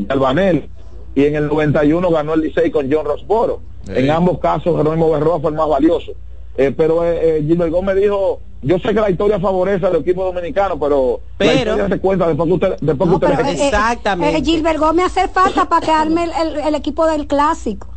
[0.08, 0.68] Albanel,
[1.14, 3.60] y en el 91 ganó el Licey con John Rosboro.
[3.88, 6.12] En ambos casos, Jerónimo Berroa fue el más valioso.
[6.56, 10.24] Eh, pero eh, eh, Gilbert Gómez dijo, yo sé que la historia favorece al equipo
[10.24, 14.32] dominicano, pero, la Pero- historia se cuenta después que usted, después que usted Pero, eh,
[14.32, 17.88] eh, eh, Gilbert Gómez hace falta para que arme el, el- el equipo del clásico.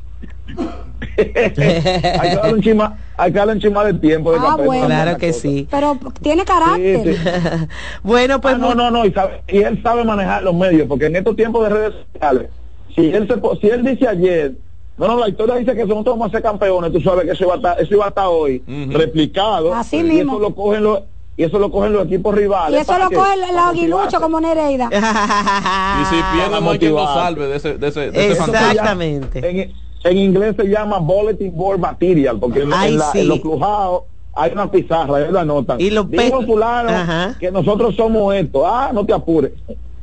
[1.18, 4.66] hay que darle un chima, hay que darle un chima de tiempo de Ah, campeón,
[4.68, 4.84] bueno.
[4.84, 5.40] no Claro que cosa.
[5.42, 5.68] sí.
[5.70, 7.18] Pero tiene carácter.
[8.04, 11.08] bueno, pues Ah, no, no, no, y, sabe- y él sabe manejar los medios, porque
[11.08, 12.50] en estos tiempos de redes sociales,
[12.96, 14.54] si él se, po- si él dice ayer,
[14.98, 17.44] no, no, la historia dice que nosotros vamos a ser campeones, tú sabes que eso
[17.46, 20.34] iba a estar, eso iba a estar hoy replicado, Así y mismo.
[20.34, 21.02] eso lo cogen los
[21.38, 22.82] y eso lo cogen los equipos Y rivales.
[22.82, 23.16] eso ¿para lo qué?
[23.16, 24.18] coge el, el Para aguilucho motivarse.
[24.20, 24.90] como Nereida.
[26.02, 27.14] Y si pierde, no hay quien lo motivar.
[27.26, 28.72] salve de ese, de ese, de ese fantasma.
[28.72, 29.50] Exactamente.
[29.50, 29.74] En,
[30.04, 33.20] en inglés se llama bulletin board material, porque en, Ay, en la- sí.
[33.22, 35.80] en los crujados hay una pizarra, ellos la anotan.
[35.82, 37.36] Y los Dijo fulano Ajá.
[37.40, 38.68] que nosotros somos esto.
[38.68, 39.52] Ah, no te apures.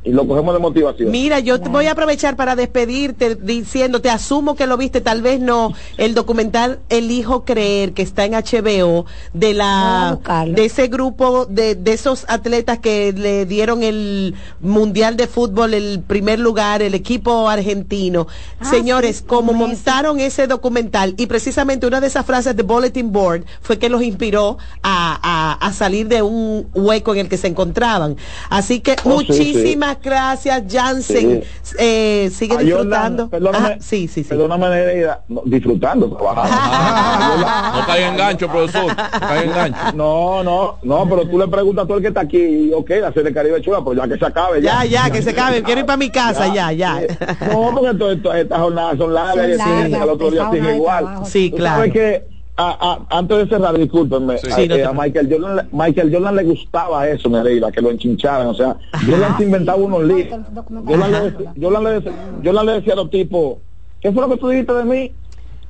[0.01, 1.11] Y lo cogemos de motivación.
[1.11, 5.41] Mira, yo te voy a aprovechar para despedirte diciéndote, asumo que lo viste, tal vez
[5.41, 10.17] no, el documental Elijo Creer, que está en HBO, de la
[10.55, 15.99] de ese grupo de, de esos atletas que le dieron el Mundial de Fútbol el
[15.99, 18.27] primer lugar, el equipo argentino.
[18.61, 23.77] Señores, como montaron ese documental, y precisamente una de esas frases de Bulletin Board fue
[23.77, 28.15] que los inspiró a, a- a salir de un hueco en el que se encontraban.
[28.49, 29.75] Así que Oh, sí, sí.
[29.89, 31.43] Muchísimas gracias, Jansen.
[31.77, 33.29] Eh, sigue Ah, Jordan, disfrutando.
[33.29, 34.29] perdóname, Ajá, sí, sí, sí.
[34.29, 36.49] Perdóname, Nereida, no, disfrutando, trabajando.
[37.79, 38.87] No cae en gancho, profesor.
[38.87, 39.79] No cae en gancho.
[39.95, 42.89] No, no, no, pero tú le preguntas a todo el que está aquí, y, ok,
[43.01, 44.61] la serie Caribe chula, pero ya que se acabe.
[44.61, 45.63] Ya, ya, que se acabe.
[45.63, 46.99] Quiero ir para mi casa, ya, ya.
[47.51, 51.03] No, porque esto- estas jornadas son largas y Son largas, al otro día sigue igual.
[51.05, 51.25] trabajo.
[51.25, 51.75] Sí, Tú claro.
[51.77, 52.77] sabes que a-
[53.09, 56.13] a- antes de cerrar, discúlpenme, Sí, a, no te eh, a Michael Jordan, le- Michael
[56.13, 58.75] Jordan le gustaba eso, Nereida, que lo enchincharan, o sea,
[59.07, 60.27] Jordan se inventaba unos líos.
[60.85, 62.11] Jordan le, decía- Jordan le decía-
[62.43, 63.57] Jordan le decía a los tipos,
[64.01, 65.11] ¿qué fue lo que tú dijiste de mí?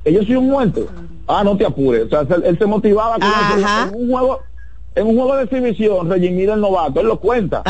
[0.02, 0.86] Que yo soy un muerto.
[1.28, 2.06] Ah, no te apures.
[2.06, 3.22] O sea, él, él se motivaba con
[3.58, 3.68] eso.
[3.94, 4.40] en un juego
[4.94, 7.62] en un juego de exhibición, Reggie Miller, el novato, él lo cuenta.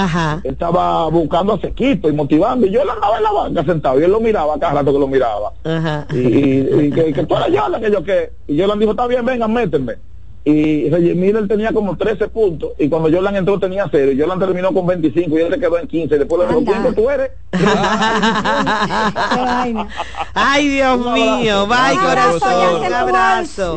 [0.42, 2.66] Él estaba buscando a su equipo y motivando.
[2.66, 4.98] Y yo él andaba en la banca sentado y él lo miraba cada rato que
[4.98, 5.52] lo miraba.
[5.64, 6.06] Ajá.
[6.12, 8.32] Y, y- y que, que tú eres Jordan, que yo qué.
[8.48, 9.94] Y Jordan dijo, está bien, vengan, métenme.
[10.42, 12.70] Y Reggie Miller tenía como 13 puntos.
[12.78, 14.12] Y cuando Jordan entró tenía 0.
[14.12, 16.14] Y Jordan terminó con 25 y él se quedó en 15.
[16.14, 17.30] Y después le dijo, ¿quién que tú eres?
[20.34, 21.66] Ay, Dios mío.
[21.66, 22.94] Bye, Un abrazo, corazón.
[22.94, 23.76] Abrazo.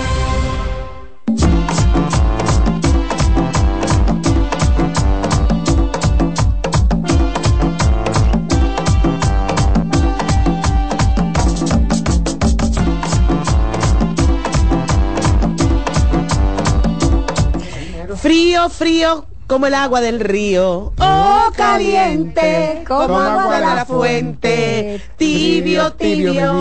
[18.69, 20.93] Frío, frío como el agua del río.
[20.97, 25.01] Oh, caliente como agua de la fuente.
[25.17, 26.53] Tibio, tibio.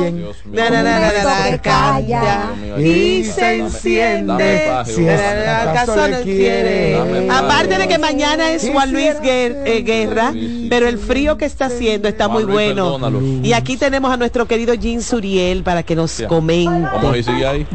[0.46, 4.70] Na, na, na, na, na, calla y se enciende.
[4.70, 7.30] ¿Acaso no quiere?
[7.30, 10.32] Aparte de que mañana es Juan Luis eh, Guerra,
[10.68, 12.98] pero el frío que está haciendo está muy bueno.
[13.42, 16.88] Y aquí tenemos a nuestro querido Jin Suriel para que nos comente.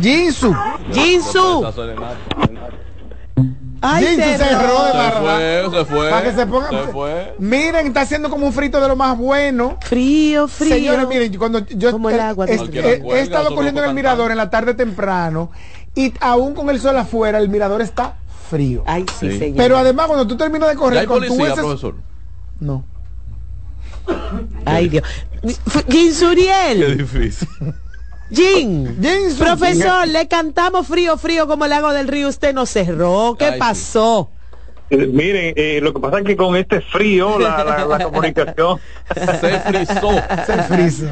[0.02, 0.54] Jinsu.
[0.92, 1.64] Jinsu.
[3.88, 5.22] Ay, Jinsu se cerró de Se barra.
[5.22, 6.10] fue, se fue.
[6.10, 6.72] Para que se pongan.
[6.72, 7.36] Se fue.
[7.40, 9.78] Miren, está haciendo como un frito de lo más bueno.
[9.82, 10.74] Frío, frío.
[10.76, 13.96] Señores, miren, cuando yo Como el agua eh, del eh, he, estado corriendo en el
[13.96, 15.52] mirador en la tarde temprano
[15.94, 18.16] y aún con el sol afuera, el mirador está
[18.50, 18.84] frío.
[18.86, 19.40] Ay, sí, Sí.
[19.40, 19.58] señor.
[19.58, 21.96] Pero además, cuando tú terminas de ¿Ya correr hay con tu policía, ese- profesor?
[22.60, 22.84] No.
[24.66, 25.04] Ay, Dios.
[25.90, 26.78] Jin Suriel.
[26.80, 27.48] Qué difícil.
[28.32, 28.98] Jin,
[29.38, 32.28] profesor, le cantamos frío, frío como el lago del río.
[32.28, 33.36] Usted nos cerró.
[33.38, 33.60] ¿Qué Ay, sí.
[33.60, 34.32] pasó?
[34.90, 38.80] Eh, miren, eh, lo que pasa es que con este frío la, la, la comunicación
[39.16, 40.12] Se frizó.
[40.46, 41.08] Se friso.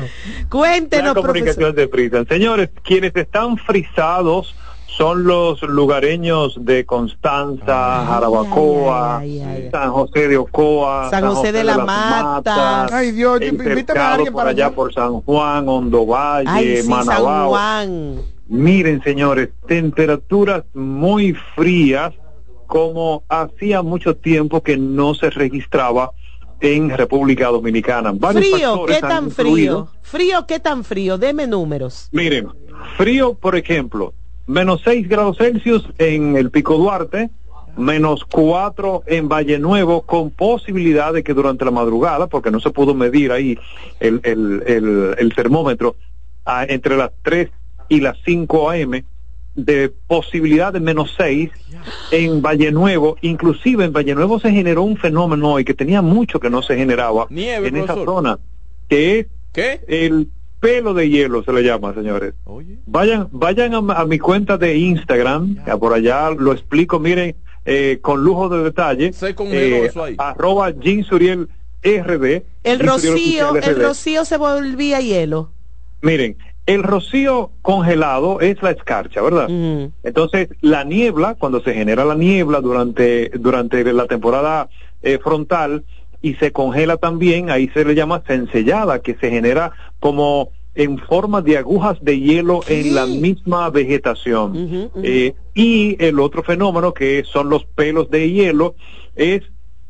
[0.50, 1.66] Cuéntenos, la profesor.
[1.66, 2.26] comunicación se frisa.
[2.26, 4.56] Señores, quienes están frisados
[4.98, 9.70] son los lugareños de Constanza, Jarabacoa, ay, ay, ay.
[9.72, 12.86] San José de Ocoa, San José de la Mata.
[12.96, 16.78] Ay, Dios, invítame a Cercado alguien por para allá por San Juan, Hondo Valle, Ay,
[16.78, 17.50] sí, San Manabao.
[17.50, 18.22] Juan.
[18.48, 22.14] Miren, señores, temperaturas muy frías
[22.68, 26.12] como hacía mucho tiempo que no se registraba
[26.60, 28.12] en República Dominicana.
[28.14, 29.88] Varios Frío, ¿qué tan frío?
[30.02, 31.18] Frío, ¿qué tan frío?
[31.18, 32.10] Deme números.
[32.12, 32.50] Miren,
[32.98, 34.14] frío, por ejemplo,
[34.48, 37.30] menos 6 grados Celsius en el Pico Duarte,
[37.78, 42.70] menos 4 en Valle Nuevo, con posibilidad de que durante la madrugada, porque no se
[42.70, 43.58] pudo medir ahí
[44.00, 45.96] el, el, el, el termómetro,
[46.46, 47.50] ah, entre las 3
[47.90, 49.04] y las 5 AM,
[49.56, 51.52] de posibilidad de menos 6
[52.12, 56.40] en Valle Nuevo, inclusive en Valle Nuevo se generó un fenómeno hoy que tenía mucho
[56.40, 58.40] que no se generaba Nieve, en esa zona,
[58.90, 59.82] que es ¿Qué?
[59.88, 60.30] el
[60.64, 62.36] pelo de hielo se le llama, señores.
[62.46, 62.78] Oye.
[62.86, 67.36] Vayan, vayan a, a mi cuenta de Instagram, que por allá lo explico, miren,
[67.66, 69.12] eh, con lujo de detalle.
[69.12, 70.16] Se eh, eso ahí.
[70.18, 71.50] Arroba Jean Suriel
[71.84, 72.44] RD.
[72.64, 75.52] El rocío, el rocío se volvía hielo.
[76.02, 79.50] Miren, el rocío congelado es la escarcha, ¿verdad?
[80.04, 84.70] Entonces, la niebla, cuando se genera la niebla durante, durante la temporada
[85.02, 85.84] eh, frontal
[86.22, 89.74] y se congela también, ahí se le llama cencellada, que se genera
[90.04, 94.92] como en forma de agujas de hielo en la misma vegetación.
[95.02, 98.76] Eh, y el otro fenómeno que son los pelos de hielo
[99.16, 99.44] es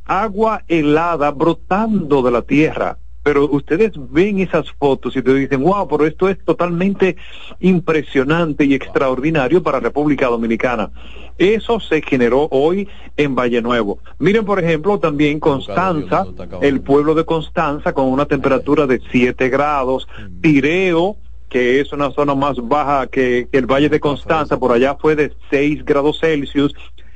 [0.06, 3.00] agua helada brotando de la tierra.
[3.24, 7.16] Pero ustedes ven esas fotos y te dicen, wow, pero esto es totalmente
[7.62, 10.92] impresionante y extraordinario para República Dominicana.
[11.38, 14.00] Eso se generó hoy en Valle Nuevo.
[14.20, 16.26] Miren, por ejemplo, también Constanza,
[16.62, 20.08] el pueblo de Constanza con una temperatura de 7 grados,
[20.42, 21.18] Pireo,
[21.50, 25.16] que es una zona más baja que, que el Valle de Constanza, por allá fue
[25.16, 26.74] de 6 grados Celsius,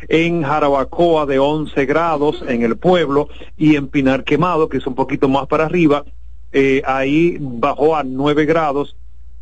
[0.08, 4.95] en Jarabacoa de 11 grados en el pueblo y en Pinar Quemado, que es un
[4.95, 6.06] poquito más para arriba,
[6.52, 8.95] eh, ahí bajó a 9 grados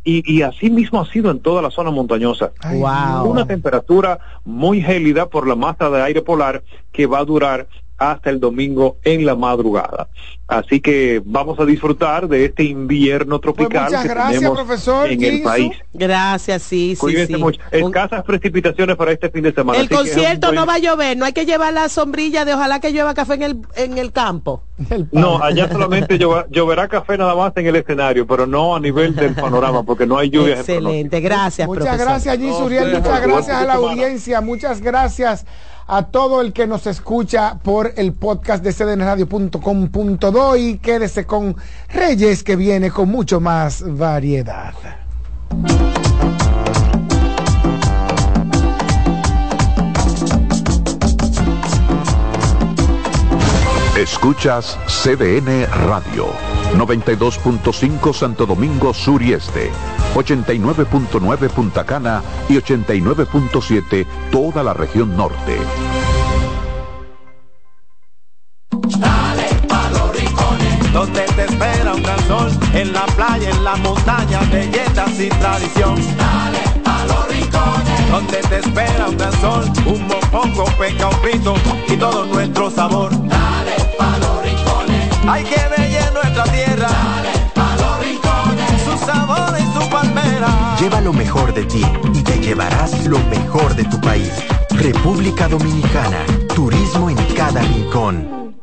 [0.04, 2.52] y, y así mismo ha sido en toda la zona montañosa.
[2.64, 3.30] Wow.
[3.30, 7.66] Una temperatura muy gélida por la masa de aire polar que va a durar
[7.98, 10.08] hasta el domingo en la madrugada.
[10.48, 15.10] Así que vamos a disfrutar de este invierno tropical Pues muchas que gracias, tenemos profesor
[15.10, 15.72] en el país.
[15.92, 17.38] Gracias, sí, sí, Cuídense sí.
[17.42, 17.60] mucho.
[17.72, 19.80] Escasas precipitaciones para este fin de semana.
[19.80, 22.78] El concierto buen- no va a llover, no hay que llevar la sombrilla de ojalá
[22.80, 24.62] que llueva café en el, en el campo.
[25.10, 29.16] No, allá solamente llover- lloverá café nada más en el escenario, pero no a nivel
[29.16, 30.68] del panorama, porque no hay lluvias.
[30.68, 32.06] en Excelente, gracias, Muchas profesor.
[32.08, 32.92] gracias, Gis Uriel.
[32.92, 34.40] No, Muchas gracias a la audiencia.
[34.40, 35.44] Muchas gracias
[35.86, 41.56] a todo el que nos escucha por el podcast de cdnradio.com.do y quédese con
[41.88, 44.74] Reyes que viene con mucho más variedad.
[53.96, 56.26] Escuchas CDN Radio,
[56.74, 59.70] 92.5 Santo Domingo Sur y Este,
[60.16, 65.58] 89.9 Punta Cana y 89.7 toda la región norte.
[68.98, 73.76] Dale pa' los rincones, donde te espera un gran sol, en la playa, en la
[73.76, 75.96] montaña, belletas y tradición.
[76.16, 81.54] Dale pa' los rincones, donde te espera un gran sol, un mopongo, peca, un frito
[81.88, 83.10] y todo nuestro sabor.
[83.28, 86.75] Dale pa' los rincones, hay que bella nuestra tierra.
[90.78, 94.30] Lleva lo mejor de ti y te llevarás lo mejor de tu país.
[94.70, 96.24] República Dominicana.
[96.54, 98.54] Turismo en cada rincón.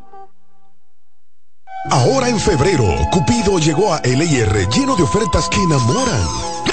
[1.89, 6.72] Ahora en febrero, Cupido llegó a LIR lleno de ofertas que enamoran.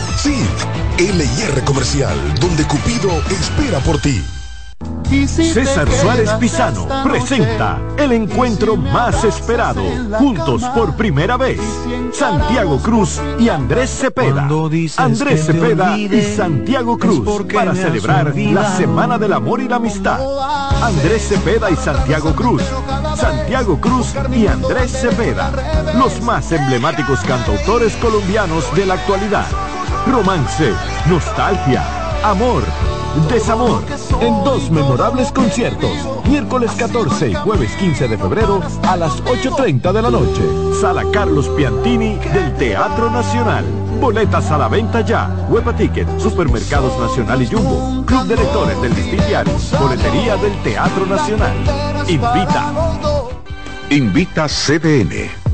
[0.17, 0.45] Sí,
[0.99, 4.23] LIR Comercial, donde Cupido espera por ti.
[5.27, 9.83] César Suárez Pisano presenta el encuentro más esperado,
[10.17, 11.59] juntos por primera vez,
[12.13, 14.47] Santiago Cruz y Andrés Cepeda.
[14.97, 20.19] Andrés Cepeda y Santiago Cruz para celebrar la Semana del Amor y la Amistad.
[20.81, 22.63] Andrés Cepeda y Santiago Cruz.
[23.17, 25.51] Santiago Cruz y Andrés Cepeda,
[25.97, 29.45] los más emblemáticos cantautores colombianos de la actualidad.
[30.07, 30.73] Romance,
[31.07, 31.83] nostalgia,
[32.23, 32.63] amor,
[33.29, 33.83] desamor,
[34.19, 35.91] en dos memorables conciertos,
[36.27, 40.41] miércoles 14 y jueves 15 de febrero a las 8.30 de la noche.
[40.81, 43.63] Sala Carlos Piantini del Teatro Nacional.
[43.99, 45.29] Boletas a la venta ya.
[45.49, 48.03] Huepa Ticket, Supermercados Nacional y Jumbo.
[48.05, 49.53] Club de Lectores del Distillario.
[49.79, 51.55] Boletería del Teatro Nacional.
[52.07, 52.73] Invita.
[53.91, 55.40] Invita CDN.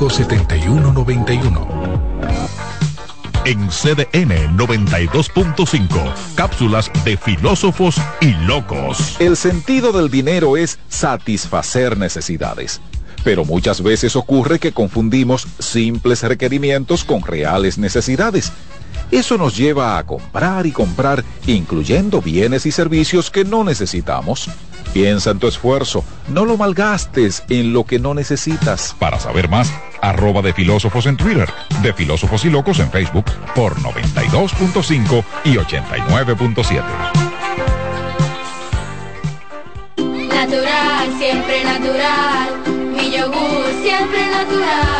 [0.00, 1.90] 809-535-7191.
[3.46, 9.16] En CDN 92.5, cápsulas de filósofos y locos.
[9.18, 12.80] El sentido del dinero es satisfacer necesidades.
[13.24, 18.52] Pero muchas veces ocurre que confundimos simples requerimientos con reales necesidades.
[19.10, 24.48] Eso nos lleva a comprar y comprar, incluyendo bienes y servicios que no necesitamos.
[24.92, 28.96] Piensa en tu esfuerzo, no lo malgastes en lo que no necesitas.
[28.98, 29.72] Para saber más,
[30.02, 31.48] arroba de filósofos en Twitter,
[31.82, 36.82] de filósofos y locos en Facebook por 92.5 y 89.7.
[40.28, 42.48] Natural, siempre natural.
[42.96, 44.99] Mi yogur siempre natural.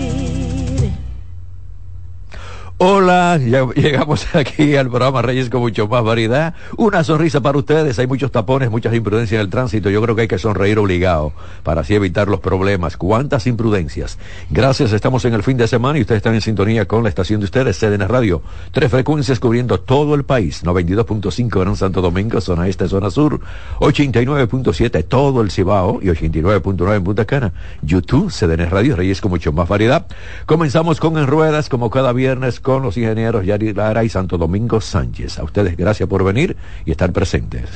[2.83, 6.55] Hola, ya llegamos aquí al programa Reyes con mucho más variedad.
[6.77, 7.99] Una sonrisa para ustedes.
[7.99, 9.91] Hay muchos tapones, muchas imprudencias en el tránsito.
[9.91, 12.97] Yo creo que hay que sonreír obligado para así evitar los problemas.
[12.97, 14.17] ¿Cuántas imprudencias?
[14.49, 17.39] Gracias, estamos en el fin de semana y ustedes están en sintonía con la estación
[17.39, 18.41] de ustedes, CDN Radio.
[18.71, 20.63] Tres frecuencias cubriendo todo el país.
[20.65, 23.41] 92.5 Gran Santo Domingo, zona este, zona sur.
[23.77, 27.53] 89.7 todo el Cibao y 89.9 en Punta Cana.
[27.83, 30.07] YouTube, CDN Radio, Reyes con mucho más variedad.
[30.47, 35.39] Comenzamos con En Ruedas, como cada viernes, los ingenieros Yari Lara y Santo Domingo Sánchez.
[35.39, 36.55] A ustedes gracias por venir
[36.85, 37.67] y estar presentes.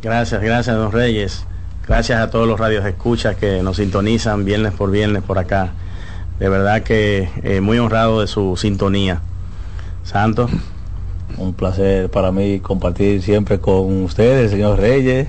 [0.00, 1.44] Gracias, gracias, don Reyes.
[1.86, 5.72] Gracias a todos los radios escuchas que nos sintonizan viernes por viernes por acá.
[6.38, 9.20] De verdad que eh, muy honrado de su sintonía.
[10.04, 10.48] Santo.
[11.38, 15.28] Un placer para mí compartir siempre con ustedes, señor Reyes,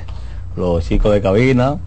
[0.55, 1.77] los chicos de cabina.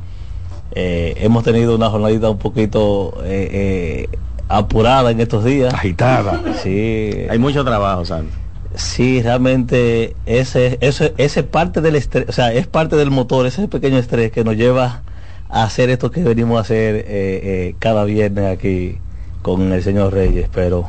[0.72, 5.72] Eh, hemos tenido una jornadita un poquito eh, eh, apurada en estos días.
[5.72, 6.40] Agitada.
[6.62, 7.26] Sí.
[7.28, 8.32] Hay mucho trabajo, Santo.
[8.74, 13.68] Sí, realmente ese, ese, ese parte del estrés, o sea, es parte del motor, ese
[13.68, 15.02] pequeño estrés que nos lleva
[15.48, 18.98] a hacer esto que venimos a hacer eh, eh, cada viernes aquí
[19.40, 20.86] con el señor Reyes, pero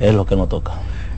[0.00, 0.72] es lo que nos toca.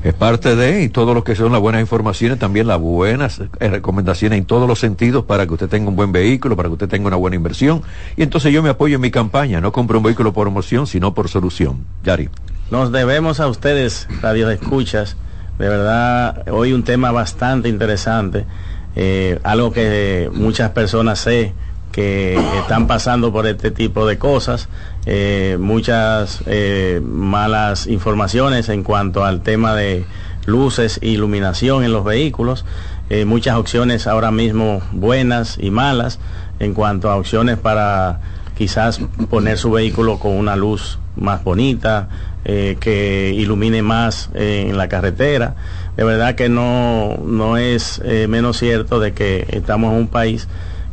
[0.05, 3.69] Es parte de, y todo lo que son las buenas informaciones, también las buenas eh,
[3.69, 6.89] recomendaciones en todos los sentidos para que usted tenga un buen vehículo, para que usted
[6.89, 7.83] tenga una buena inversión.
[8.17, 11.15] Y entonces yo me apoyo en mi campaña, no compro un vehículo por emoción, sino
[11.15, 11.85] por solución.
[12.05, 12.29] Yari.
[12.71, 15.17] Nos debemos a ustedes, Radio Escuchas,
[15.59, 18.47] de verdad, hoy un tema bastante interesante,
[18.95, 21.55] eh, algo que muchas personas sé
[21.91, 24.69] que están pasando por este tipo de cosas,
[25.11, 30.05] eh, muchas eh, malas informaciones en cuanto al tema de
[30.45, 32.67] luces e iluminación en los vehículos,
[33.09, 36.19] eh, muchas opciones ahora mismo buenas y malas
[36.61, 38.21] en cuanto a opciones para
[38.55, 39.01] quizás
[39.31, 42.11] poner su vehículo con una luz más bonita,
[42.45, 45.57] eh, que ilumine más eh, en la carretera.
[45.97, 50.49] De verdad que no, no es menos cierto de que estamos en un país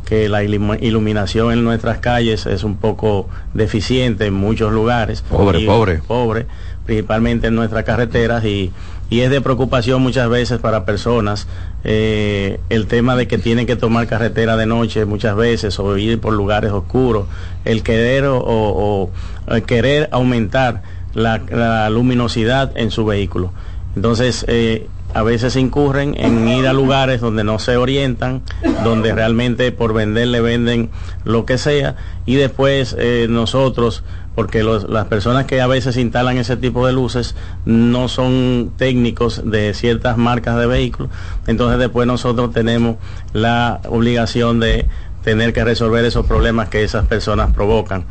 [0.06, 5.20] que la ilu- iluminación en nuestras calles es un poco deficiente en muchos lugares.
[5.22, 5.98] Pobre, Y- pobre.
[5.98, 6.46] pobre,
[6.86, 8.72] principalmente en nuestras carreteras y,
[9.10, 11.48] y es de preocupación muchas veces para personas
[11.84, 16.20] eh, el tema de que tienen que tomar carretera de noche muchas veces o ir
[16.20, 17.26] por lugares oscuros,
[17.64, 19.10] el querer o, o-
[19.48, 20.82] o el querer aumentar
[21.14, 23.52] la, la luminosidad en su vehículo.
[23.96, 28.42] Entonces, eh, a veces incurren en ir a lugares donde no se orientan,
[28.84, 30.90] donde realmente por vender le venden
[31.24, 31.96] lo que sea
[32.26, 34.04] y después eh, nosotros
[34.34, 39.72] porque las personas que a veces instalan ese tipo de luces no son técnicos de
[39.72, 41.10] ciertas marcas de vehículos,
[41.46, 42.96] entonces después nosotros tenemos
[43.32, 44.86] la obligación de
[45.24, 48.04] tener que resolver esos problemas que esas personas provocan.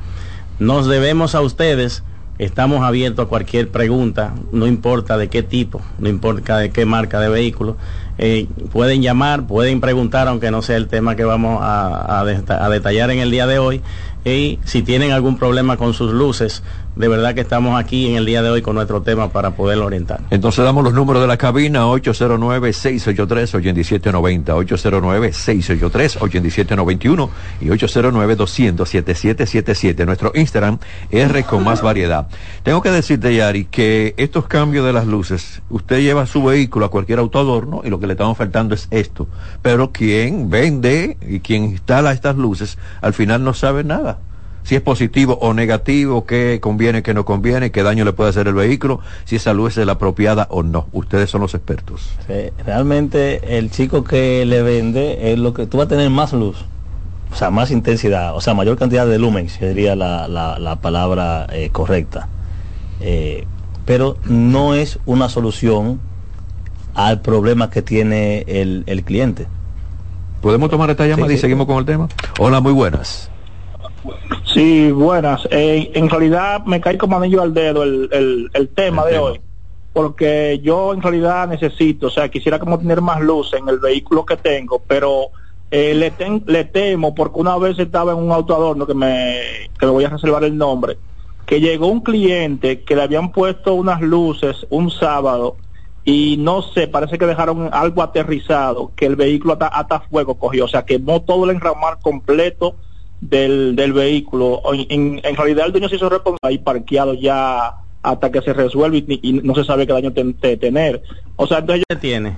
[0.58, 2.02] Nos debemos a ustedes,
[2.38, 7.20] estamos abiertos a cualquier pregunta, no importa de qué tipo, no importa de qué marca
[7.20, 7.78] de vehículo.
[8.18, 12.64] Eh, pueden llamar, pueden preguntar, aunque no sea el tema que vamos a, a deta-
[12.64, 13.82] a detallar en el día de hoy.
[14.24, 16.64] Y si tienen algún problema con sus luces,
[16.96, 19.78] de verdad que estamos aquí en el día de hoy con nuestro tema para poder
[19.80, 20.20] orientar.
[20.30, 27.30] Entonces damos los números de la cabina 809-683-8790, 809-683-8791
[27.62, 30.06] y 809-200-7777.
[30.06, 30.80] Nuestro Instagram
[31.12, 32.28] R con más variedad.
[32.64, 36.92] Tengo que decirte, Yari, que estos cambios de las luces, usted lleva su vehículo a
[36.92, 39.28] cualquier autoadorno y lo que le estamos faltando es esto.
[39.62, 44.20] Pero quien vende y quien instala estas luces, al final no sabe nada
[44.66, 48.48] si es positivo o negativo, qué conviene, qué no conviene, qué daño le puede hacer
[48.48, 50.88] el vehículo, si esa luz es la apropiada o no.
[50.92, 52.10] Ustedes son los expertos.
[52.66, 56.58] Realmente el chico que le vende es lo que tú vas a tener más luz,
[57.32, 61.48] o sea, más intensidad, o sea, mayor cantidad de lumen, sería la, la- la palabra
[61.52, 62.28] eh, correcta.
[63.02, 63.46] Eh,
[63.86, 66.00] pero no es una solución
[66.96, 69.46] al problema que tiene el, el cliente.
[70.42, 71.42] ¿Podemos tomar esta llamada Sí, y sí.
[71.42, 72.08] seguimos con el tema?
[72.40, 73.30] Hola, muy buenas.
[74.44, 75.48] Sí, buenas.
[75.52, 79.42] Eh, en realidad me cae como anillo al dedo el, el, el tema de hoy,
[79.94, 84.26] porque yo en realidad necesito, o sea, quisiera como tener más luz en el vehículo
[84.26, 85.30] que tengo, pero
[85.72, 89.40] eh, le, ten- le temo porque una vez estaba en un autoadorno que me,
[89.78, 90.98] que me voy a reservar el nombre,
[91.46, 95.58] que llegó un cliente que le habían puesto unas luces un sábado
[96.04, 100.66] y no sé, parece que dejaron algo aterrizado, que el vehículo hasta, hasta fuego cogió,
[100.66, 102.78] o sea, quemó todo el enramar completo
[103.22, 104.62] del, del vehículo.
[104.74, 109.04] En, en- realidad el dueño se hizo responsable ahí parqueado ya hasta que se resuelve
[109.08, 111.02] y, y no se sabe qué daño ten- te- tener.
[111.36, 112.38] O sea, entonces ¿Qué tiene?